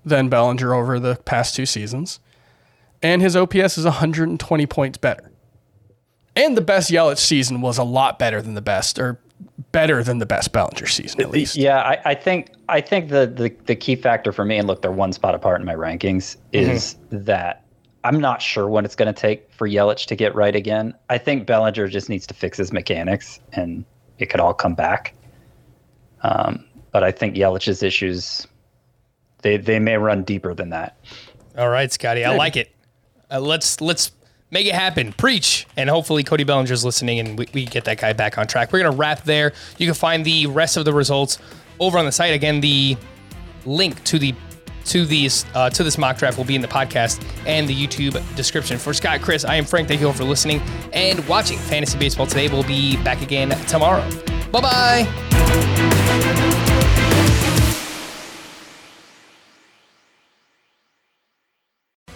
[0.04, 2.20] than Bellinger over the past two seasons,
[3.02, 5.32] and his OPS is 120 points better.
[6.36, 9.20] And the best Yelich season was a lot better than the best, or
[9.72, 11.56] better than the best Bellinger season at least.
[11.56, 14.82] Yeah, I, I think I think the, the the key factor for me, and look,
[14.82, 16.72] they're one spot apart in my rankings, mm-hmm.
[16.72, 17.64] is that
[18.04, 20.94] I'm not sure what it's going to take for Yelich to get right again.
[21.10, 23.84] I think Bellinger just needs to fix his mechanics, and
[24.20, 25.15] it could all come back.
[26.26, 28.48] Um, but I think Yelich's issues,
[29.42, 30.98] they they may run deeper than that.
[31.58, 32.72] All right, Scotty, I like it.
[33.30, 34.12] Uh, let's let's
[34.50, 35.14] make it happen.
[35.14, 38.72] Preach, and hopefully Cody Bellinger's listening, and we, we get that guy back on track.
[38.72, 39.54] We're gonna wrap there.
[39.78, 41.38] You can find the rest of the results
[41.80, 42.34] over on the site.
[42.34, 42.98] Again, the
[43.66, 44.34] link to the
[44.86, 48.22] to these uh, to this mock draft will be in the podcast and the YouTube
[48.36, 48.78] description.
[48.78, 49.88] For Scott, Chris, I am Frank.
[49.88, 50.62] Thank you all for listening
[50.94, 52.48] and watching Fantasy Baseball today.
[52.48, 54.08] We'll be back again tomorrow.
[54.52, 56.52] Bye bye.